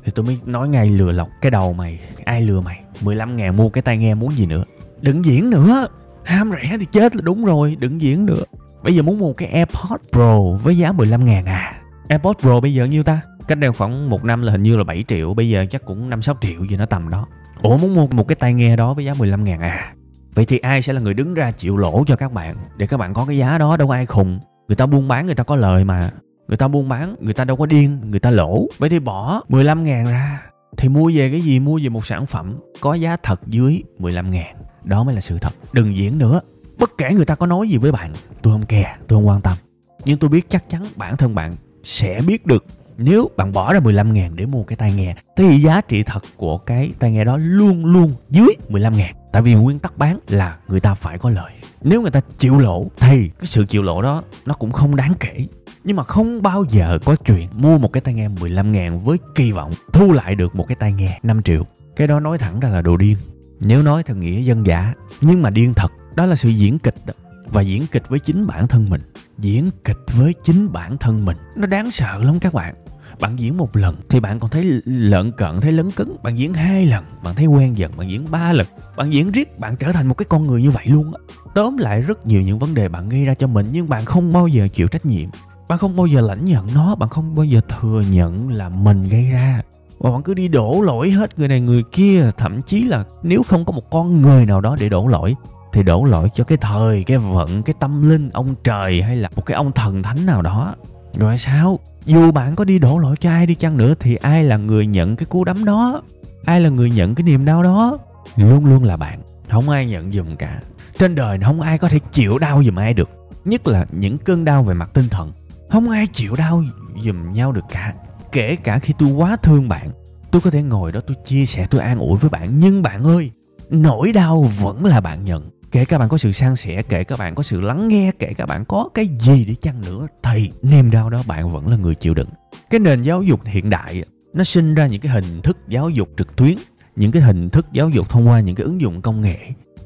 Thì 0.03 0.11
tôi 0.15 0.25
mới 0.25 0.39
nói 0.45 0.69
ngay 0.69 0.89
lừa 0.89 1.11
lọc 1.11 1.29
cái 1.41 1.51
đầu 1.51 1.73
mày 1.73 1.99
ai 2.25 2.41
lừa 2.41 2.61
mày? 2.61 2.81
15 3.01 3.37
ngàn 3.37 3.57
mua 3.57 3.69
cái 3.69 3.81
tai 3.81 3.97
nghe 3.97 4.15
muốn 4.15 4.31
gì 4.31 4.45
nữa? 4.45 4.63
Đừng 5.01 5.25
diễn 5.25 5.49
nữa. 5.49 5.87
Ham 6.23 6.51
rẻ 6.51 6.77
thì 6.79 6.85
chết 6.85 7.15
là 7.15 7.21
đúng 7.21 7.45
rồi 7.45 7.77
đừng 7.79 8.01
diễn 8.01 8.25
nữa. 8.25 8.43
Bây 8.83 8.95
giờ 8.95 9.01
muốn 9.01 9.19
mua 9.19 9.33
cái 9.33 9.47
AirPods 9.47 10.03
Pro 10.11 10.41
với 10.63 10.77
giá 10.77 10.91
15 10.91 11.25
ngàn 11.25 11.45
à? 11.45 11.73
AirPods 12.09 12.39
Pro 12.39 12.59
bây 12.59 12.73
giờ 12.73 12.85
nhiêu 12.85 13.03
ta? 13.03 13.21
Cách 13.47 13.57
đây 13.57 13.71
khoảng 13.71 14.09
một 14.09 14.23
năm 14.23 14.41
là 14.41 14.51
hình 14.51 14.63
như 14.63 14.77
là 14.77 14.83
7 14.83 15.03
triệu 15.07 15.33
bây 15.33 15.49
giờ 15.49 15.65
chắc 15.69 15.85
cũng 15.85 16.09
5-6 16.09 16.35
triệu 16.41 16.63
gì 16.63 16.77
nó 16.77 16.85
tầm 16.85 17.09
đó. 17.09 17.27
Ủa 17.61 17.77
muốn 17.77 17.93
mua 17.93 18.07
một 18.07 18.27
cái 18.27 18.35
tai 18.35 18.53
nghe 18.53 18.75
đó 18.75 18.93
với 18.93 19.05
giá 19.05 19.13
15 19.13 19.43
ngàn 19.43 19.59
à 19.59 19.93
vậy 20.35 20.45
thì 20.45 20.57
ai 20.57 20.81
sẽ 20.81 20.93
là 20.93 21.01
người 21.01 21.13
đứng 21.13 21.33
ra 21.33 21.51
chịu 21.51 21.77
lỗ 21.77 22.03
cho 22.07 22.15
các 22.15 22.33
bạn? 22.33 22.55
Để 22.77 22.87
các 22.87 22.97
bạn 22.97 23.13
có 23.13 23.25
cái 23.25 23.37
giá 23.37 23.57
đó, 23.57 23.77
đâu 23.77 23.87
có 23.87 23.93
ai 23.93 24.05
khùng. 24.05 24.39
Người 24.67 24.75
ta 24.75 24.85
buôn 24.85 25.07
bán 25.07 25.25
người 25.25 25.35
ta 25.35 25.43
có 25.43 25.55
lời 25.55 25.83
mà. 25.83 26.09
Người 26.47 26.57
ta 26.57 26.67
buôn 26.67 26.89
bán, 26.89 27.15
người 27.19 27.33
ta 27.33 27.45
đâu 27.45 27.57
có 27.57 27.65
điên, 27.65 27.99
người 28.03 28.19
ta 28.19 28.31
lỗ. 28.31 28.67
Vậy 28.77 28.89
thì 28.89 28.99
bỏ 28.99 29.41
15 29.49 29.83
ngàn 29.83 30.05
ra. 30.05 30.41
Thì 30.77 30.89
mua 30.89 31.11
về 31.13 31.31
cái 31.31 31.41
gì? 31.41 31.59
Mua 31.59 31.79
về 31.83 31.89
một 31.89 32.05
sản 32.05 32.25
phẩm 32.25 32.55
có 32.81 32.93
giá 32.93 33.17
thật 33.23 33.41
dưới 33.47 33.83
15 33.99 34.31
ngàn. 34.31 34.55
Đó 34.83 35.03
mới 35.03 35.15
là 35.15 35.21
sự 35.21 35.37
thật. 35.39 35.53
Đừng 35.73 35.95
diễn 35.95 36.17
nữa. 36.17 36.41
Bất 36.79 36.91
kể 36.97 37.13
người 37.13 37.25
ta 37.25 37.35
có 37.35 37.45
nói 37.45 37.69
gì 37.69 37.77
với 37.77 37.91
bạn, 37.91 38.13
tôi 38.41 38.53
không 38.53 38.65
kè 38.65 38.95
tôi 39.07 39.17
không 39.17 39.27
quan 39.27 39.41
tâm. 39.41 39.57
Nhưng 40.05 40.17
tôi 40.17 40.29
biết 40.29 40.49
chắc 40.49 40.69
chắn 40.69 40.85
bản 40.95 41.17
thân 41.17 41.35
bạn 41.35 41.55
sẽ 41.83 42.21
biết 42.27 42.45
được 42.45 42.65
nếu 42.97 43.29
bạn 43.37 43.51
bỏ 43.51 43.73
ra 43.73 43.79
15 43.79 44.13
ngàn 44.13 44.35
để 44.35 44.45
mua 44.45 44.63
cái 44.63 44.75
tai 44.75 44.93
nghe. 44.93 45.15
Thì 45.37 45.61
giá 45.61 45.81
trị 45.81 46.03
thật 46.03 46.23
của 46.37 46.57
cái 46.57 46.91
tai 46.99 47.11
nghe 47.11 47.23
đó 47.23 47.37
luôn 47.37 47.85
luôn 47.85 48.11
dưới 48.29 48.47
15 48.69 48.97
ngàn 48.97 49.15
tại 49.35 49.41
vì 49.41 49.53
nguyên 49.53 49.79
tắc 49.79 49.97
bán 49.97 50.19
là 50.27 50.57
người 50.67 50.79
ta 50.79 50.93
phải 50.93 51.17
có 51.17 51.29
lời. 51.29 51.51
Nếu 51.81 52.01
người 52.01 52.11
ta 52.11 52.21
chịu 52.37 52.59
lỗ 52.59 52.87
thì 52.97 53.29
cái 53.39 53.47
sự 53.47 53.65
chịu 53.65 53.83
lỗ 53.83 54.01
đó 54.01 54.23
nó 54.45 54.53
cũng 54.53 54.71
không 54.71 54.95
đáng 54.95 55.13
kể. 55.19 55.47
Nhưng 55.83 55.95
mà 55.95 56.03
không 56.03 56.41
bao 56.41 56.63
giờ 56.63 56.99
có 57.05 57.15
chuyện 57.15 57.49
mua 57.53 57.77
một 57.77 57.93
cái 57.93 58.01
tai 58.01 58.13
nghe 58.13 58.27
15 58.27 58.71
ngàn 58.71 58.99
với 58.99 59.17
kỳ 59.35 59.51
vọng 59.51 59.71
thu 59.93 60.13
lại 60.13 60.35
được 60.35 60.55
một 60.55 60.67
cái 60.67 60.75
tai 60.75 60.93
nghe 60.93 61.19
5 61.23 61.41
triệu. 61.41 61.63
Cái 61.95 62.07
đó 62.07 62.19
nói 62.19 62.37
thẳng 62.37 62.59
ra 62.59 62.69
là 62.69 62.81
đồ 62.81 62.97
điên. 62.97 63.17
Nếu 63.59 63.83
nói 63.83 64.03
theo 64.03 64.17
nghĩa 64.17 64.41
dân 64.41 64.65
giả, 64.65 64.93
nhưng 65.21 65.41
mà 65.41 65.49
điên 65.49 65.73
thật, 65.73 65.91
đó 66.15 66.25
là 66.25 66.35
sự 66.35 66.49
diễn 66.49 66.79
kịch 66.79 66.95
đó. 67.05 67.13
Và 67.45 67.61
diễn 67.61 67.87
kịch 67.91 68.09
với 68.09 68.19
chính 68.19 68.47
bản 68.47 68.67
thân 68.67 68.89
mình. 68.89 69.01
Diễn 69.37 69.69
kịch 69.83 69.99
với 70.15 70.33
chính 70.43 70.71
bản 70.71 70.97
thân 70.97 71.25
mình. 71.25 71.37
Nó 71.55 71.67
đáng 71.67 71.91
sợ 71.91 72.23
lắm 72.23 72.39
các 72.39 72.53
bạn 72.53 72.75
bạn 73.19 73.39
diễn 73.39 73.57
một 73.57 73.75
lần 73.75 73.95
thì 74.09 74.19
bạn 74.19 74.39
còn 74.39 74.49
thấy 74.49 74.81
lợn 74.85 75.31
cận, 75.31 75.61
thấy 75.61 75.71
lấn 75.71 75.91
cấn. 75.91 76.15
Bạn 76.23 76.37
diễn 76.37 76.53
hai 76.53 76.85
lần, 76.85 77.05
bạn 77.23 77.35
thấy 77.35 77.45
quen 77.45 77.77
dần, 77.77 77.91
bạn 77.97 78.09
diễn 78.09 78.25
ba 78.31 78.53
lần. 78.53 78.67
Bạn 78.95 79.13
diễn 79.13 79.31
riết, 79.31 79.59
bạn 79.59 79.75
trở 79.75 79.91
thành 79.91 80.07
một 80.07 80.13
cái 80.13 80.25
con 80.29 80.47
người 80.47 80.61
như 80.61 80.71
vậy 80.71 80.85
luôn 80.87 81.13
tóm 81.55 81.77
lại 81.77 82.01
rất 82.01 82.27
nhiều 82.27 82.41
những 82.41 82.59
vấn 82.59 82.73
đề 82.73 82.89
bạn 82.89 83.09
gây 83.09 83.25
ra 83.25 83.33
cho 83.33 83.47
mình 83.47 83.67
nhưng 83.71 83.89
bạn 83.89 84.05
không 84.05 84.33
bao 84.33 84.47
giờ 84.47 84.67
chịu 84.73 84.87
trách 84.87 85.05
nhiệm. 85.05 85.29
Bạn 85.67 85.77
không 85.77 85.95
bao 85.95 86.05
giờ 86.05 86.21
lãnh 86.21 86.45
nhận 86.45 86.67
nó, 86.73 86.95
bạn 86.95 87.09
không 87.09 87.35
bao 87.35 87.43
giờ 87.43 87.59
thừa 87.69 88.03
nhận 88.11 88.49
là 88.49 88.69
mình 88.69 89.09
gây 89.09 89.29
ra. 89.29 89.61
Và 89.99 90.11
bạn 90.11 90.23
cứ 90.23 90.33
đi 90.33 90.47
đổ 90.47 90.81
lỗi 90.81 91.09
hết 91.09 91.39
người 91.39 91.47
này 91.47 91.61
người 91.61 91.83
kia. 91.91 92.31
Thậm 92.37 92.61
chí 92.61 92.83
là 92.83 93.03
nếu 93.23 93.43
không 93.43 93.65
có 93.65 93.73
một 93.73 93.89
con 93.91 94.21
người 94.21 94.45
nào 94.45 94.61
đó 94.61 94.75
để 94.79 94.89
đổ 94.89 95.07
lỗi, 95.07 95.35
thì 95.73 95.83
đổ 95.83 96.03
lỗi 96.03 96.29
cho 96.35 96.43
cái 96.43 96.57
thời, 96.57 97.03
cái 97.03 97.17
vận, 97.17 97.63
cái 97.63 97.75
tâm 97.79 98.09
linh, 98.09 98.29
ông 98.29 98.55
trời 98.63 99.01
hay 99.01 99.15
là 99.15 99.29
một 99.35 99.45
cái 99.45 99.55
ông 99.55 99.71
thần 99.71 100.03
thánh 100.03 100.25
nào 100.25 100.41
đó 100.41 100.75
rồi 101.19 101.37
sao? 101.37 101.79
Dù 102.05 102.31
bạn 102.31 102.55
có 102.55 102.63
đi 102.63 102.79
đổ 102.79 102.97
lỗi 102.97 103.15
cho 103.19 103.29
ai 103.29 103.45
đi 103.45 103.55
chăng 103.55 103.77
nữa 103.77 103.93
thì 103.99 104.15
ai 104.15 104.43
là 104.43 104.57
người 104.57 104.87
nhận 104.87 105.15
cái 105.15 105.25
cú 105.25 105.43
đấm 105.43 105.65
đó? 105.65 106.01
Ai 106.45 106.61
là 106.61 106.69
người 106.69 106.91
nhận 106.91 107.15
cái 107.15 107.23
niềm 107.23 107.45
đau 107.45 107.63
đó? 107.63 107.97
Luôn 108.35 108.65
luôn 108.65 108.83
là 108.83 108.97
bạn. 108.97 109.19
Không 109.49 109.69
ai 109.69 109.85
nhận 109.85 110.11
giùm 110.11 110.35
cả. 110.35 110.61
Trên 110.99 111.15
đời 111.15 111.39
không 111.43 111.61
ai 111.61 111.77
có 111.77 111.89
thể 111.89 111.99
chịu 112.11 112.39
đau 112.39 112.63
giùm 112.63 112.79
ai 112.79 112.93
được. 112.93 113.09
Nhất 113.45 113.67
là 113.67 113.85
những 113.91 114.17
cơn 114.17 114.45
đau 114.45 114.63
về 114.63 114.73
mặt 114.73 114.89
tinh 114.93 115.09
thần. 115.09 115.31
Không 115.69 115.89
ai 115.89 116.07
chịu 116.13 116.35
đau 116.35 116.63
giùm 117.03 117.33
nhau 117.33 117.51
được 117.51 117.65
cả. 117.69 117.93
Kể 118.31 118.55
cả 118.55 118.79
khi 118.79 118.93
tôi 118.99 119.09
quá 119.09 119.35
thương 119.35 119.69
bạn, 119.69 119.89
tôi 120.31 120.41
có 120.41 120.49
thể 120.49 120.63
ngồi 120.63 120.91
đó 120.91 120.99
tôi 121.07 121.17
chia 121.25 121.45
sẻ, 121.45 121.65
tôi 121.69 121.81
an 121.81 121.99
ủi 121.99 122.17
với 122.17 122.29
bạn. 122.29 122.59
Nhưng 122.59 122.81
bạn 122.81 123.03
ơi, 123.03 123.31
nỗi 123.69 124.11
đau 124.11 124.41
vẫn 124.41 124.85
là 124.85 125.01
bạn 125.01 125.25
nhận 125.25 125.49
kể 125.75 125.85
các 125.85 125.97
bạn 125.97 126.09
có 126.09 126.17
sự 126.17 126.31
san 126.31 126.55
sẻ, 126.55 126.81
kể 126.81 127.03
các 127.03 127.19
bạn 127.19 127.35
có 127.35 127.43
sự 127.43 127.61
lắng 127.61 127.87
nghe, 127.87 128.11
kể 128.19 128.33
các 128.37 128.45
bạn 128.45 128.65
có 128.65 128.89
cái 128.93 129.09
gì 129.19 129.45
để 129.45 129.55
chăng 129.61 129.81
nữa, 129.81 130.07
thì 130.23 130.51
niềm 130.61 130.91
đau 130.91 131.09
đó 131.09 131.23
bạn 131.27 131.51
vẫn 131.51 131.67
là 131.67 131.77
người 131.77 131.95
chịu 131.95 132.13
đựng. 132.13 132.29
Cái 132.69 132.79
nền 132.79 133.01
giáo 133.01 133.23
dục 133.23 133.39
hiện 133.45 133.69
đại 133.69 134.03
nó 134.33 134.43
sinh 134.43 134.75
ra 134.75 134.87
những 134.87 135.01
cái 135.01 135.11
hình 135.11 135.41
thức 135.41 135.57
giáo 135.67 135.89
dục 135.89 136.09
trực 136.17 136.35
tuyến, 136.35 136.55
những 136.95 137.11
cái 137.11 137.21
hình 137.21 137.49
thức 137.49 137.67
giáo 137.71 137.89
dục 137.89 138.09
thông 138.09 138.27
qua 138.27 138.39
những 138.39 138.55
cái 138.55 138.65
ứng 138.65 138.81
dụng 138.81 139.01
công 139.01 139.21
nghệ. 139.21 139.37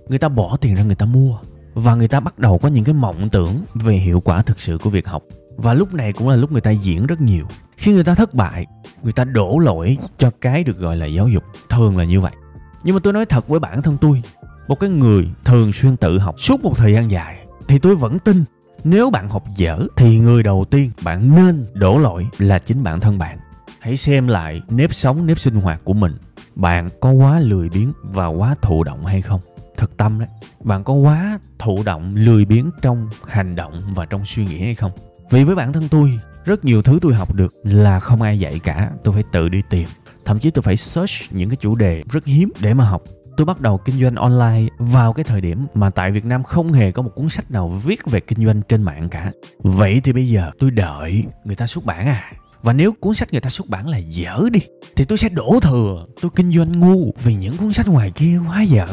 Người 0.09 0.19
ta 0.19 0.29
bỏ 0.29 0.57
tiền 0.61 0.75
ra 0.75 0.83
người 0.83 0.95
ta 0.95 1.05
mua, 1.05 1.37
và 1.73 1.95
người 1.95 2.07
ta 2.07 2.19
bắt 2.19 2.39
đầu 2.39 2.57
có 2.57 2.67
những 2.69 2.83
cái 2.83 2.93
mộng 2.93 3.29
tưởng 3.29 3.63
về 3.73 3.93
hiệu 3.93 4.19
quả 4.19 4.41
thực 4.41 4.61
sự 4.61 4.77
của 4.77 4.89
việc 4.89 5.07
học. 5.07 5.23
Và 5.57 5.73
lúc 5.73 5.93
này 5.93 6.13
cũng 6.13 6.29
là 6.29 6.35
lúc 6.35 6.51
người 6.51 6.61
ta 6.61 6.71
diễn 6.71 7.05
rất 7.05 7.21
nhiều. 7.21 7.45
Khi 7.77 7.93
người 7.93 8.03
ta 8.03 8.15
thất 8.15 8.33
bại, 8.33 8.65
người 9.03 9.13
ta 9.13 9.23
đổ 9.23 9.59
lỗi 9.59 9.97
cho 10.17 10.31
cái 10.41 10.63
được 10.63 10.77
gọi 10.77 10.97
là 10.97 11.05
giáo 11.05 11.27
dục. 11.27 11.43
Thường 11.69 11.97
là 11.97 12.03
như 12.03 12.21
vậy. 12.21 12.33
Nhưng 12.83 12.95
mà 12.95 12.99
tôi 13.03 13.13
nói 13.13 13.25
thật 13.25 13.47
với 13.47 13.59
bản 13.59 13.81
thân 13.81 13.97
tôi 14.01 14.21
một 14.69 14.79
cái 14.79 14.89
người 14.89 15.29
thường 15.45 15.71
xuyên 15.73 15.97
tự 15.97 16.19
học. 16.19 16.35
Suốt 16.37 16.63
một 16.63 16.77
thời 16.77 16.93
gian 16.93 17.11
dài, 17.11 17.37
thì 17.67 17.79
tôi 17.79 17.95
vẫn 17.95 18.19
tin 18.19 18.43
nếu 18.83 19.09
bạn 19.09 19.29
học 19.29 19.43
dở, 19.55 19.79
thì 19.95 20.19
người 20.19 20.43
đầu 20.43 20.65
tiên 20.69 20.91
bạn 21.03 21.35
nên 21.35 21.65
đổ 21.73 21.97
lỗi 21.97 22.27
là 22.39 22.59
chính 22.59 22.83
bản 22.83 22.99
thân 22.99 23.17
bạn. 23.17 23.37
Hãy 23.79 23.97
xem 23.97 24.27
lại 24.27 24.61
nếp 24.69 24.93
sống, 24.93 25.25
nếp 25.25 25.39
sinh 25.39 25.55
hoạt 25.55 25.81
của 25.83 25.93
mình. 25.93 26.17
Bạn 26.55 26.89
có 26.99 27.11
quá 27.11 27.39
lười 27.39 27.69
biếng 27.69 27.93
và 28.03 28.27
quá 28.27 28.55
thụ 28.61 28.83
động 28.83 29.05
hay 29.05 29.21
không? 29.21 29.39
Thực 29.77 29.97
tâm 29.97 30.19
đấy, 30.19 30.29
bạn 30.63 30.83
có 30.83 30.93
quá 30.93 31.39
thụ 31.59 31.83
động, 31.83 32.15
lười 32.15 32.45
biếng 32.45 32.71
trong 32.81 33.09
hành 33.27 33.55
động 33.55 33.81
và 33.95 34.05
trong 34.05 34.25
suy 34.25 34.45
nghĩ 34.45 34.59
hay 34.59 34.75
không? 34.75 34.91
Vì 35.29 35.43
với 35.43 35.55
bản 35.55 35.73
thân 35.73 35.87
tôi, 35.91 36.19
rất 36.45 36.65
nhiều 36.65 36.81
thứ 36.81 36.99
tôi 37.01 37.13
học 37.13 37.35
được 37.35 37.55
là 37.63 37.99
không 37.99 38.21
ai 38.21 38.39
dạy 38.39 38.59
cả, 38.59 38.91
tôi 39.03 39.13
phải 39.13 39.23
tự 39.31 39.49
đi 39.49 39.61
tìm. 39.69 39.87
Thậm 40.25 40.39
chí 40.39 40.51
tôi 40.51 40.61
phải 40.61 40.77
search 40.77 41.11
những 41.31 41.49
cái 41.49 41.55
chủ 41.55 41.75
đề 41.75 42.03
rất 42.11 42.25
hiếm 42.25 42.51
để 42.59 42.73
mà 42.73 42.83
học 42.83 43.03
tôi 43.39 43.45
bắt 43.45 43.61
đầu 43.61 43.77
kinh 43.77 44.01
doanh 44.01 44.15
online 44.15 44.67
vào 44.77 45.13
cái 45.13 45.23
thời 45.23 45.41
điểm 45.41 45.67
mà 45.73 45.89
tại 45.89 46.11
Việt 46.11 46.25
Nam 46.25 46.43
không 46.43 46.73
hề 46.73 46.91
có 46.91 47.01
một 47.01 47.11
cuốn 47.15 47.29
sách 47.29 47.51
nào 47.51 47.69
viết 47.69 48.05
về 48.05 48.19
kinh 48.19 48.45
doanh 48.45 48.61
trên 48.61 48.83
mạng 48.83 49.09
cả. 49.09 49.31
Vậy 49.59 50.01
thì 50.03 50.13
bây 50.13 50.29
giờ 50.29 50.51
tôi 50.59 50.71
đợi 50.71 51.23
người 51.43 51.55
ta 51.55 51.67
xuất 51.67 51.85
bản 51.85 52.07
à? 52.07 52.31
Và 52.61 52.73
nếu 52.73 52.93
cuốn 52.99 53.15
sách 53.15 53.31
người 53.31 53.41
ta 53.41 53.49
xuất 53.49 53.69
bản 53.69 53.87
là 53.87 53.97
dở 53.97 54.41
đi, 54.51 54.59
Thì 54.95 55.05
tôi 55.05 55.17
sẽ 55.17 55.29
đổ 55.29 55.59
thừa. 55.61 56.05
Tôi 56.21 56.31
kinh 56.35 56.51
doanh 56.51 56.79
ngu 56.79 57.13
Vì 57.23 57.35
những 57.35 57.57
cuốn 57.57 57.73
sách 57.73 57.87
ngoài 57.87 58.11
kia 58.11 58.39
quá 58.47 58.61
dở. 58.61 58.87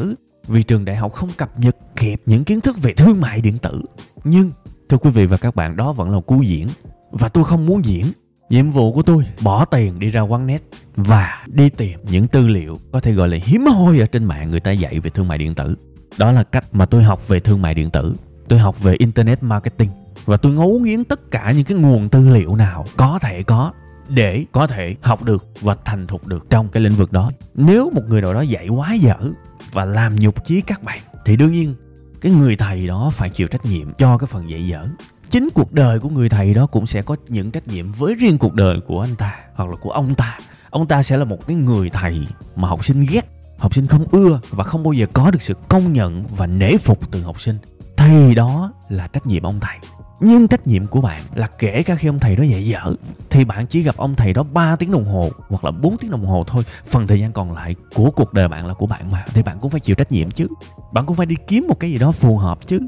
Vì 0.46 0.62
trường 0.62 0.84
đại 0.84 0.96
học 0.96 1.12
không 1.12 1.30
cập 1.36 1.60
nhật 1.60 1.76
kịp 1.96 2.22
những 2.26 2.44
kiến 2.44 2.60
thức 2.60 2.82
về 2.82 2.92
thương 2.92 3.20
mại 3.20 3.40
điện 3.40 3.58
tử. 3.58 3.82
Nhưng, 4.24 4.50
Thưa 4.88 4.98
quý 4.98 5.10
vị 5.10 5.26
và 5.26 5.36
các 5.36 5.54
bạn, 5.54 5.76
đó 5.76 5.92
vẫn 5.92 6.10
là 6.10 6.20
cú 6.20 6.42
diễn. 6.42 6.68
Và 7.10 7.28
tôi 7.28 7.44
không 7.44 7.66
muốn 7.66 7.84
diễn. 7.84 8.12
Nhiệm 8.48 8.70
vụ 8.70 8.92
của 8.92 9.02
tôi, 9.02 9.24
bỏ 9.40 9.64
tiền 9.64 9.98
đi 9.98 10.10
ra 10.10 10.20
quán 10.20 10.46
net 10.46 10.62
và 10.96 11.44
đi 11.46 11.68
tìm 11.68 11.98
những 12.10 12.28
tư 12.28 12.48
liệu 12.48 12.78
có 12.92 13.00
thể 13.00 13.12
gọi 13.12 13.28
là 13.28 13.38
hiếm 13.42 13.66
hoi 13.66 13.98
ở 13.98 14.06
trên 14.06 14.24
mạng 14.24 14.50
người 14.50 14.60
ta 14.60 14.70
dạy 14.70 15.00
về 15.00 15.10
thương 15.10 15.28
mại 15.28 15.38
điện 15.38 15.54
tử. 15.54 15.76
Đó 16.18 16.32
là 16.32 16.42
cách 16.42 16.64
mà 16.72 16.86
tôi 16.86 17.02
học 17.02 17.28
về 17.28 17.40
thương 17.40 17.62
mại 17.62 17.74
điện 17.74 17.90
tử. 17.90 18.16
Tôi 18.48 18.58
học 18.58 18.82
về 18.82 18.94
internet 18.98 19.42
marketing 19.42 19.90
và 20.24 20.36
tôi 20.36 20.52
ngấu 20.52 20.78
nghiến 20.78 21.04
tất 21.04 21.30
cả 21.30 21.52
những 21.52 21.64
cái 21.64 21.78
nguồn 21.78 22.08
tư 22.08 22.28
liệu 22.28 22.56
nào 22.56 22.86
có 22.96 23.18
thể 23.22 23.42
có 23.42 23.72
để 24.08 24.44
có 24.52 24.66
thể 24.66 24.96
học 25.02 25.22
được 25.22 25.46
và 25.60 25.76
thành 25.84 26.06
thục 26.06 26.26
được 26.26 26.50
trong 26.50 26.68
cái 26.68 26.82
lĩnh 26.82 26.96
vực 26.96 27.12
đó. 27.12 27.30
Nếu 27.54 27.90
một 27.90 28.02
người 28.08 28.22
nào 28.22 28.34
đó 28.34 28.40
dạy 28.40 28.68
quá 28.68 28.94
dở 28.94 29.16
và 29.72 29.84
làm 29.84 30.16
nhục 30.16 30.44
chí 30.44 30.60
các 30.60 30.82
bạn, 30.82 30.98
thì 31.24 31.36
đương 31.36 31.52
nhiên 31.52 31.74
cái 32.20 32.32
người 32.32 32.56
thầy 32.56 32.86
đó 32.86 33.10
phải 33.12 33.30
chịu 33.30 33.48
trách 33.48 33.66
nhiệm 33.66 33.92
cho 33.92 34.18
cái 34.18 34.26
phần 34.26 34.50
dạy 34.50 34.66
dở 34.66 34.88
chính 35.30 35.48
cuộc 35.54 35.72
đời 35.72 35.98
của 35.98 36.08
người 36.08 36.28
thầy 36.28 36.54
đó 36.54 36.66
cũng 36.66 36.86
sẽ 36.86 37.02
có 37.02 37.16
những 37.28 37.50
trách 37.50 37.68
nhiệm 37.68 37.88
với 37.92 38.14
riêng 38.14 38.38
cuộc 38.38 38.54
đời 38.54 38.80
của 38.80 39.00
anh 39.00 39.16
ta 39.16 39.34
hoặc 39.54 39.70
là 39.70 39.76
của 39.76 39.90
ông 39.90 40.14
ta 40.14 40.38
ông 40.70 40.86
ta 40.86 41.02
sẽ 41.02 41.16
là 41.16 41.24
một 41.24 41.46
cái 41.46 41.56
người 41.56 41.90
thầy 41.90 42.26
mà 42.56 42.68
học 42.68 42.84
sinh 42.84 43.04
ghét, 43.10 43.26
học 43.58 43.74
sinh 43.74 43.86
không 43.86 44.06
ưa 44.10 44.40
và 44.50 44.64
không 44.64 44.82
bao 44.82 44.92
giờ 44.92 45.06
có 45.12 45.30
được 45.30 45.42
sự 45.42 45.54
công 45.68 45.92
nhận 45.92 46.24
và 46.36 46.46
nể 46.46 46.76
phục 46.76 47.10
từ 47.10 47.22
học 47.22 47.40
sinh 47.40 47.58
thầy 47.96 48.34
đó 48.34 48.72
là 48.88 49.08
trách 49.08 49.26
nhiệm 49.26 49.42
ông 49.42 49.60
thầy 49.60 49.78
nhưng 50.20 50.48
trách 50.48 50.66
nhiệm 50.66 50.86
của 50.86 51.00
bạn 51.00 51.22
là 51.34 51.46
kể 51.46 51.82
cả 51.82 51.94
khi 51.94 52.08
ông 52.08 52.18
thầy 52.18 52.36
đó 52.36 52.44
dạy 52.44 52.66
dở, 52.66 52.94
thì 53.30 53.44
bạn 53.44 53.66
chỉ 53.66 53.82
gặp 53.82 53.96
ông 53.96 54.14
thầy 54.16 54.32
đó 54.32 54.42
3 54.42 54.76
tiếng 54.76 54.90
đồng 54.90 55.04
hồ 55.04 55.30
hoặc 55.48 55.64
là 55.64 55.70
4 55.70 55.98
tiếng 55.98 56.10
đồng 56.10 56.24
hồ 56.24 56.44
thôi. 56.46 56.64
Phần 56.86 57.06
thời 57.06 57.20
gian 57.20 57.32
còn 57.32 57.52
lại 57.52 57.74
của 57.94 58.10
cuộc 58.10 58.32
đời 58.32 58.48
bạn 58.48 58.66
là 58.66 58.74
của 58.74 58.86
bạn 58.86 59.10
mà, 59.10 59.24
thì 59.34 59.42
bạn 59.42 59.58
cũng 59.60 59.70
phải 59.70 59.80
chịu 59.80 59.96
trách 59.96 60.12
nhiệm 60.12 60.30
chứ. 60.30 60.46
Bạn 60.92 61.06
cũng 61.06 61.16
phải 61.16 61.26
đi 61.26 61.36
kiếm 61.46 61.66
một 61.68 61.80
cái 61.80 61.90
gì 61.90 61.98
đó 61.98 62.12
phù 62.12 62.36
hợp 62.36 62.58
chứ. 62.66 62.78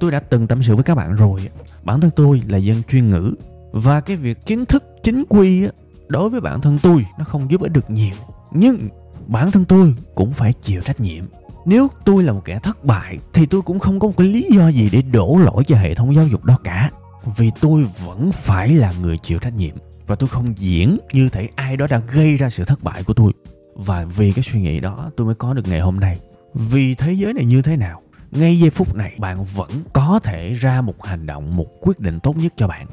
Tôi 0.00 0.10
đã 0.10 0.20
từng 0.20 0.46
tâm 0.46 0.62
sự 0.62 0.74
với 0.74 0.84
các 0.84 0.94
bạn 0.94 1.16
rồi. 1.16 1.48
Bản 1.84 2.00
thân 2.00 2.10
tôi 2.16 2.42
là 2.48 2.58
dân 2.58 2.82
chuyên 2.90 3.10
ngữ. 3.10 3.34
Và 3.72 4.00
cái 4.00 4.16
việc 4.16 4.46
kiến 4.46 4.66
thức, 4.66 4.84
chính 5.02 5.24
quy 5.28 5.68
đối 6.08 6.30
với 6.30 6.40
bản 6.40 6.60
thân 6.60 6.78
tôi 6.82 7.06
nó 7.18 7.24
không 7.24 7.50
giúp 7.50 7.60
ích 7.60 7.72
được 7.72 7.90
nhiều. 7.90 8.14
Nhưng 8.50 8.88
bản 9.26 9.50
thân 9.50 9.64
tôi 9.64 9.94
cũng 10.14 10.32
phải 10.32 10.52
chịu 10.52 10.80
trách 10.80 11.00
nhiệm. 11.00 11.24
Nếu 11.64 11.88
tôi 12.04 12.22
là 12.22 12.32
một 12.32 12.44
kẻ 12.44 12.58
thất 12.58 12.84
bại, 12.84 13.18
thì 13.32 13.46
tôi 13.46 13.62
cũng 13.62 13.78
không 13.78 14.00
có 14.00 14.08
một 14.08 14.14
cái 14.16 14.26
lý 14.26 14.48
do 14.52 14.68
gì 14.68 14.88
để 14.92 15.02
đổ 15.02 15.38
lỗi 15.44 15.64
cho 15.66 15.76
hệ 15.76 15.94
thống 15.94 16.14
giáo 16.14 16.26
dục 16.26 16.44
đó 16.44 16.58
cả. 16.64 16.90
Vì 17.36 17.50
tôi 17.60 17.86
vẫn 18.04 18.32
phải 18.32 18.68
là 18.68 18.92
người 19.02 19.18
chịu 19.18 19.38
trách 19.38 19.56
nhiệm. 19.56 19.74
Và 20.06 20.14
tôi 20.14 20.28
không 20.28 20.58
diễn 20.58 20.98
như 21.12 21.28
thể 21.28 21.48
ai 21.54 21.76
đó 21.76 21.86
đã 21.90 21.98
gây 22.12 22.36
ra 22.36 22.50
sự 22.50 22.64
thất 22.64 22.82
bại 22.82 23.02
của 23.02 23.14
tôi. 23.14 23.32
Và 23.74 24.04
vì 24.04 24.32
cái 24.32 24.44
suy 24.52 24.60
nghĩ 24.60 24.80
đó, 24.80 25.10
tôi 25.16 25.26
mới 25.26 25.34
có 25.34 25.54
được 25.54 25.68
ngày 25.68 25.80
hôm 25.80 26.00
nay. 26.00 26.18
Vì 26.54 26.94
thế 26.94 27.12
giới 27.12 27.32
này 27.34 27.44
như 27.44 27.62
thế 27.62 27.76
nào? 27.76 28.02
Ngay 28.30 28.58
giây 28.58 28.70
phút 28.70 28.94
này, 28.94 29.16
bạn 29.18 29.44
vẫn 29.44 29.70
có 29.92 30.20
thể 30.22 30.52
ra 30.52 30.80
một 30.80 31.04
hành 31.04 31.26
động, 31.26 31.56
một 31.56 31.66
quyết 31.80 32.00
định 32.00 32.20
tốt 32.20 32.36
nhất 32.36 32.52
cho 32.56 32.68
bạn. 32.68 32.86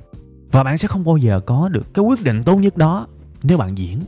Và 0.51 0.63
bạn 0.63 0.77
sẽ 0.77 0.87
không 0.87 1.05
bao 1.05 1.17
giờ 1.17 1.39
có 1.39 1.69
được 1.69 1.93
cái 1.93 2.05
quyết 2.05 2.23
định 2.23 2.43
tốt 2.43 2.55
nhất 2.55 2.77
đó. 2.77 3.07
Nếu 3.43 3.57
bạn 3.57 3.77
diễn, 3.77 3.99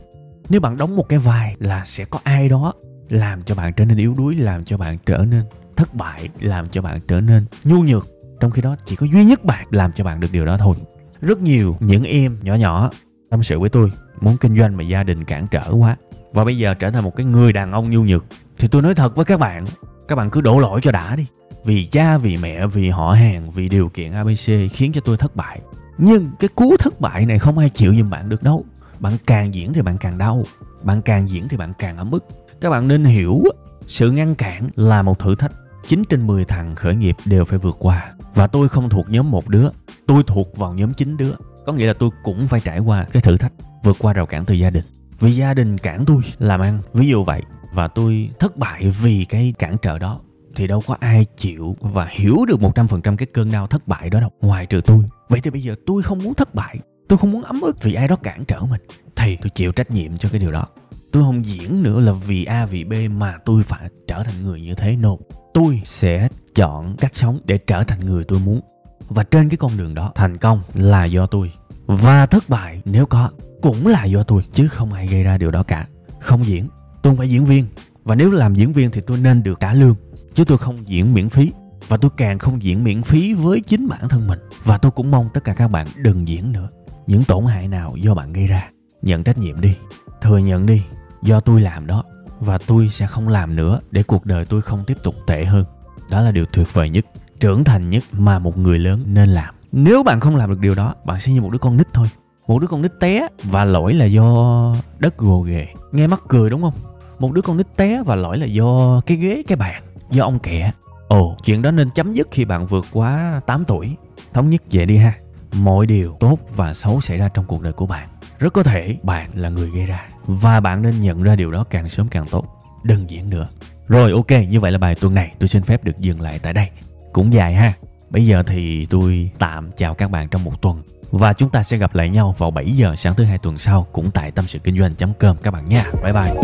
nếu 0.48 0.60
bạn 0.60 0.76
đóng 0.76 0.96
một 0.96 1.08
cái 1.08 1.18
vai 1.18 1.56
là 1.58 1.84
sẽ 1.86 2.04
có 2.04 2.18
ai 2.22 2.48
đó 2.48 2.72
làm 3.08 3.42
cho 3.42 3.54
bạn 3.54 3.72
trở 3.72 3.84
nên 3.84 3.98
yếu 3.98 4.14
đuối, 4.14 4.34
làm 4.34 4.64
cho 4.64 4.76
bạn 4.76 4.98
trở 5.06 5.24
nên 5.30 5.42
thất 5.76 5.94
bại, 5.94 6.28
làm 6.40 6.68
cho 6.68 6.82
bạn 6.82 7.00
trở 7.08 7.20
nên 7.20 7.46
nhu 7.64 7.82
nhược. 7.82 8.08
Trong 8.40 8.50
khi 8.50 8.62
đó, 8.62 8.76
chỉ 8.84 8.96
có 8.96 9.06
duy 9.12 9.24
nhất 9.24 9.44
bạn 9.44 9.66
làm 9.70 9.92
cho 9.92 10.04
bạn 10.04 10.20
được 10.20 10.28
điều 10.32 10.46
đó 10.46 10.56
thôi. 10.56 10.76
Rất 11.20 11.38
nhiều 11.38 11.76
những 11.80 12.04
em 12.04 12.38
nhỏ 12.42 12.54
nhỏ 12.54 12.90
tâm 13.30 13.42
sự 13.42 13.58
với 13.60 13.68
tôi, 13.68 13.92
muốn 14.20 14.36
kinh 14.36 14.58
doanh 14.58 14.76
mà 14.76 14.84
gia 14.84 15.02
đình 15.02 15.24
cản 15.24 15.46
trở 15.50 15.72
quá. 15.72 15.96
Và 16.32 16.44
bây 16.44 16.58
giờ 16.58 16.74
trở 16.74 16.90
thành 16.90 17.04
một 17.04 17.16
cái 17.16 17.26
người 17.26 17.52
đàn 17.52 17.72
ông 17.72 17.90
nhu 17.90 18.04
nhược. 18.04 18.24
Thì 18.58 18.68
tôi 18.68 18.82
nói 18.82 18.94
thật 18.94 19.16
với 19.16 19.24
các 19.24 19.40
bạn 19.40 19.64
các 20.08 20.16
bạn 20.16 20.30
cứ 20.30 20.40
đổ 20.40 20.58
lỗi 20.58 20.80
cho 20.82 20.92
đã 20.92 21.16
đi. 21.16 21.26
Vì 21.64 21.86
cha, 21.86 22.18
vì 22.18 22.36
mẹ, 22.36 22.66
vì 22.66 22.88
họ 22.88 23.12
hàng, 23.12 23.50
vì 23.50 23.68
điều 23.68 23.88
kiện 23.88 24.12
abc 24.12 24.72
khiến 24.72 24.92
cho 24.92 25.00
tôi 25.00 25.16
thất 25.16 25.36
bại. 25.36 25.60
Nhưng 25.98 26.28
cái 26.38 26.48
cú 26.48 26.76
thất 26.76 27.00
bại 27.00 27.26
này 27.26 27.38
không 27.38 27.58
ai 27.58 27.70
chịu 27.70 27.94
giùm 27.98 28.10
bạn 28.10 28.28
được 28.28 28.42
đâu. 28.42 28.64
Bạn 29.00 29.12
càng 29.26 29.54
diễn 29.54 29.72
thì 29.72 29.82
bạn 29.82 29.98
càng 29.98 30.18
đau. 30.18 30.44
Bạn 30.82 31.02
càng 31.02 31.30
diễn 31.30 31.48
thì 31.48 31.56
bạn 31.56 31.72
càng 31.78 31.96
ấm 31.96 32.10
ức. 32.10 32.24
Các 32.60 32.70
bạn 32.70 32.88
nên 32.88 33.04
hiểu, 33.04 33.42
sự 33.86 34.10
ngăn 34.10 34.34
cản 34.34 34.70
là 34.76 35.02
một 35.02 35.18
thử 35.18 35.34
thách. 35.34 35.52
9 35.88 36.02
trên 36.08 36.26
10 36.26 36.44
thằng 36.44 36.74
khởi 36.74 36.94
nghiệp 36.94 37.16
đều 37.24 37.44
phải 37.44 37.58
vượt 37.58 37.76
qua. 37.78 38.12
Và 38.34 38.46
tôi 38.46 38.68
không 38.68 38.88
thuộc 38.88 39.10
nhóm 39.10 39.30
một 39.30 39.48
đứa. 39.48 39.68
Tôi 40.06 40.22
thuộc 40.26 40.56
vào 40.56 40.74
nhóm 40.74 40.92
9 40.92 41.16
đứa. 41.16 41.32
Có 41.66 41.72
nghĩa 41.72 41.86
là 41.86 41.92
tôi 41.92 42.10
cũng 42.24 42.48
phải 42.48 42.60
trải 42.60 42.78
qua 42.78 43.06
cái 43.12 43.22
thử 43.22 43.36
thách 43.36 43.52
vượt 43.82 43.96
qua 43.98 44.12
rào 44.12 44.26
cản 44.26 44.44
từ 44.44 44.54
gia 44.54 44.70
đình. 44.70 44.84
Vì 45.20 45.36
gia 45.36 45.54
đình 45.54 45.78
cản 45.78 46.04
tôi 46.04 46.22
làm 46.38 46.60
ăn 46.60 46.80
ví 46.92 47.08
dụ 47.08 47.24
vậy 47.24 47.42
và 47.78 47.88
tôi 47.88 48.30
thất 48.38 48.56
bại 48.56 48.90
vì 49.02 49.24
cái 49.24 49.54
cản 49.58 49.76
trở 49.82 49.98
đó. 49.98 50.20
Thì 50.56 50.66
đâu 50.66 50.82
có 50.86 50.96
ai 51.00 51.26
chịu 51.36 51.76
và 51.80 52.06
hiểu 52.10 52.44
được 52.48 52.60
100% 52.60 53.16
cái 53.16 53.26
cơn 53.26 53.52
đau 53.52 53.66
thất 53.66 53.88
bại 53.88 54.10
đó 54.10 54.20
đâu. 54.20 54.30
Ngoài 54.40 54.66
trừ 54.66 54.80
tôi. 54.80 55.04
Vậy 55.28 55.40
thì 55.40 55.50
bây 55.50 55.62
giờ 55.62 55.74
tôi 55.86 56.02
không 56.02 56.18
muốn 56.24 56.34
thất 56.34 56.54
bại. 56.54 56.78
Tôi 57.08 57.18
không 57.18 57.30
muốn 57.30 57.42
ấm 57.42 57.60
ức 57.60 57.82
vì 57.82 57.94
ai 57.94 58.08
đó 58.08 58.16
cản 58.16 58.44
trở 58.44 58.60
mình. 58.60 58.80
Thì 59.16 59.36
tôi 59.36 59.50
chịu 59.50 59.72
trách 59.72 59.90
nhiệm 59.90 60.18
cho 60.18 60.28
cái 60.28 60.38
điều 60.38 60.52
đó. 60.52 60.66
Tôi 61.12 61.22
không 61.22 61.46
diễn 61.46 61.82
nữa 61.82 62.00
là 62.00 62.12
vì 62.12 62.44
a, 62.44 62.66
vì 62.66 62.84
b 62.84 62.92
mà 63.10 63.34
tôi 63.44 63.62
phải 63.62 63.88
trở 64.08 64.22
thành 64.22 64.42
người 64.42 64.60
như 64.60 64.74
thế. 64.74 64.96
No 64.96 65.16
tôi 65.54 65.82
sẽ 65.84 66.28
chọn 66.54 66.96
cách 66.96 67.16
sống 67.16 67.40
để 67.44 67.58
trở 67.58 67.84
thành 67.84 68.00
người 68.00 68.24
tôi 68.24 68.38
muốn. 68.38 68.60
Và 69.08 69.24
trên 69.24 69.48
cái 69.48 69.56
con 69.56 69.76
đường 69.76 69.94
đó, 69.94 70.12
thành 70.14 70.36
công 70.36 70.62
là 70.74 71.04
do 71.04 71.26
tôi. 71.26 71.52
Và 71.86 72.26
thất 72.26 72.48
bại, 72.48 72.82
nếu 72.84 73.06
có, 73.06 73.30
cũng 73.62 73.86
là 73.86 74.04
do 74.04 74.22
tôi, 74.22 74.42
chứ 74.52 74.68
không 74.68 74.92
ai 74.92 75.06
gây 75.06 75.22
ra 75.22 75.38
điều 75.38 75.50
đó 75.50 75.62
cả. 75.62 75.86
Không 76.20 76.46
diễn 76.46 76.68
tôi 77.02 77.10
không 77.10 77.16
phải 77.16 77.30
diễn 77.30 77.44
viên, 77.44 77.66
và 78.04 78.14
nếu 78.14 78.30
làm 78.30 78.54
diễn 78.54 78.72
viên 78.72 78.90
thì 78.90 79.00
tôi 79.06 79.18
nên 79.18 79.42
được 79.42 79.60
trả 79.60 79.74
lương, 79.74 79.94
chứ 80.34 80.44
tôi 80.44 80.58
không 80.58 80.88
diễn 80.88 81.14
miễn 81.14 81.28
phí, 81.28 81.52
và 81.88 81.96
tôi 81.96 82.10
càng 82.16 82.38
không 82.38 82.62
diễn 82.62 82.84
miễn 82.84 83.02
phí 83.02 83.34
với 83.34 83.60
chính 83.60 83.88
bản 83.88 84.08
thân 84.08 84.26
mình, 84.26 84.38
và 84.64 84.78
tôi 84.78 84.92
cũng 84.92 85.10
mong 85.10 85.28
tất 85.34 85.44
cả 85.44 85.54
các 85.54 85.68
bạn 85.68 85.86
đừng 85.96 86.28
diễn 86.28 86.52
nữa. 86.52 86.68
Những 87.06 87.24
tổn 87.24 87.44
hại 87.44 87.68
nào 87.68 87.96
do 87.96 88.14
bạn 88.14 88.32
gây 88.32 88.46
ra, 88.46 88.70
nhận 89.02 89.24
trách 89.24 89.38
nhiệm 89.38 89.60
đi, 89.60 89.76
thừa 90.20 90.38
nhận 90.38 90.66
đi, 90.66 90.82
do 91.22 91.40
tôi 91.40 91.60
làm 91.60 91.86
đó, 91.86 92.04
và 92.40 92.58
tôi 92.58 92.88
sẽ 92.88 93.06
không 93.06 93.28
làm 93.28 93.56
nữa 93.56 93.80
để 93.90 94.02
cuộc 94.02 94.26
đời 94.26 94.44
tôi 94.44 94.62
không 94.62 94.84
tiếp 94.86 94.96
tục 95.02 95.14
tệ 95.26 95.44
hơn. 95.44 95.64
Đó 96.10 96.20
là 96.20 96.30
điều 96.30 96.44
tuyệt 96.52 96.74
vời 96.74 96.90
nhất, 96.90 97.06
trưởng 97.40 97.64
thành 97.64 97.90
nhất 97.90 98.02
mà 98.12 98.38
một 98.38 98.58
người 98.58 98.78
lớn 98.78 99.00
nên 99.06 99.28
làm. 99.28 99.54
Nếu 99.72 100.02
bạn 100.02 100.20
không 100.20 100.36
làm 100.36 100.50
được 100.50 100.60
điều 100.60 100.74
đó, 100.74 100.94
bạn 101.04 101.20
sẽ 101.20 101.32
như 101.32 101.40
một 101.40 101.50
đứa 101.50 101.58
con 101.58 101.76
nít 101.76 101.86
thôi 101.92 102.08
một 102.48 102.58
đứa 102.58 102.66
con 102.66 102.82
nít 102.82 102.92
té 103.00 103.28
và 103.42 103.64
lỗi 103.64 103.94
là 103.94 104.04
do 104.04 104.74
đất 104.98 105.18
gồ 105.18 105.40
ghề. 105.40 105.66
Nghe 105.92 106.06
mắc 106.06 106.20
cười 106.28 106.50
đúng 106.50 106.62
không? 106.62 106.74
Một 107.18 107.32
đứa 107.32 107.42
con 107.42 107.56
nít 107.56 107.66
té 107.76 108.02
và 108.06 108.14
lỗi 108.14 108.38
là 108.38 108.46
do 108.46 109.00
cái 109.06 109.16
ghế, 109.16 109.42
cái 109.46 109.56
bàn, 109.56 109.82
do 110.10 110.24
ông 110.24 110.38
kẹ 110.38 110.72
ồ, 111.08 111.36
chuyện 111.44 111.62
đó 111.62 111.70
nên 111.70 111.90
chấm 111.90 112.12
dứt 112.12 112.28
khi 112.30 112.44
bạn 112.44 112.66
vượt 112.66 112.86
quá 112.92 113.40
8 113.46 113.64
tuổi. 113.64 113.96
Thống 114.32 114.50
nhất 114.50 114.62
vậy 114.72 114.86
đi 114.86 114.96
ha. 114.96 115.12
Mọi 115.52 115.86
điều 115.86 116.16
tốt 116.20 116.38
và 116.56 116.74
xấu 116.74 117.00
xảy 117.00 117.18
ra 117.18 117.28
trong 117.28 117.44
cuộc 117.44 117.62
đời 117.62 117.72
của 117.72 117.86
bạn. 117.86 118.08
Rất 118.38 118.52
có 118.52 118.62
thể 118.62 118.96
bạn 119.02 119.30
là 119.34 119.48
người 119.48 119.70
gây 119.70 119.84
ra, 119.84 120.08
và 120.26 120.60
bạn 120.60 120.82
nên 120.82 121.00
nhận 121.00 121.22
ra 121.22 121.36
điều 121.36 121.50
đó 121.50 121.64
càng 121.70 121.88
sớm 121.88 122.08
càng 122.08 122.26
tốt. 122.30 122.46
Đừng 122.82 123.10
diễn 123.10 123.30
nữa. 123.30 123.48
Rồi, 123.88 124.12
ok, 124.12 124.30
như 124.48 124.60
vậy 124.60 124.72
là 124.72 124.78
bài 124.78 124.94
tuần 124.94 125.14
này 125.14 125.34
tôi 125.38 125.48
xin 125.48 125.62
phép 125.62 125.84
được 125.84 125.98
dừng 125.98 126.20
lại 126.20 126.38
tại 126.38 126.52
đây. 126.52 126.68
Cũng 127.12 127.32
dài 127.32 127.54
ha. 127.54 127.72
Bây 128.10 128.26
giờ 128.26 128.42
thì 128.42 128.86
tôi 128.86 129.30
tạm 129.38 129.70
chào 129.76 129.94
các 129.94 130.10
bạn 130.10 130.28
trong 130.28 130.44
một 130.44 130.62
tuần 130.62 130.82
và 131.10 131.32
chúng 131.32 131.50
ta 131.50 131.62
sẽ 131.62 131.76
gặp 131.76 131.94
lại 131.94 132.08
nhau 132.08 132.34
vào 132.38 132.50
7 132.50 132.70
giờ 132.70 132.96
sáng 132.96 133.14
thứ 133.14 133.24
hai 133.24 133.38
tuần 133.38 133.58
sau 133.58 133.86
cũng 133.92 134.10
tại 134.10 134.30
tâm 134.30 134.44
sự 134.48 134.58
kinh 134.58 134.78
doanh.com 134.78 135.36
các 135.42 135.50
bạn 135.50 135.68
nha. 135.68 135.84
Bye 136.02 136.12
bye. 136.12 136.34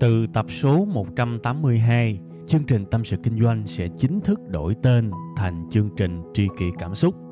Từ 0.00 0.26
tập 0.34 0.46
số 0.60 0.84
182, 0.84 2.20
chương 2.46 2.64
trình 2.64 2.84
Tâm 2.90 3.04
sự 3.04 3.16
Kinh 3.22 3.40
doanh 3.40 3.66
sẽ 3.66 3.88
chính 3.98 4.20
thức 4.20 4.40
đổi 4.48 4.74
tên 4.82 5.10
thành 5.36 5.68
chương 5.72 5.90
trình 5.96 6.22
Tri 6.34 6.48
kỷ 6.58 6.66
Cảm 6.78 6.94
xúc. 6.94 7.31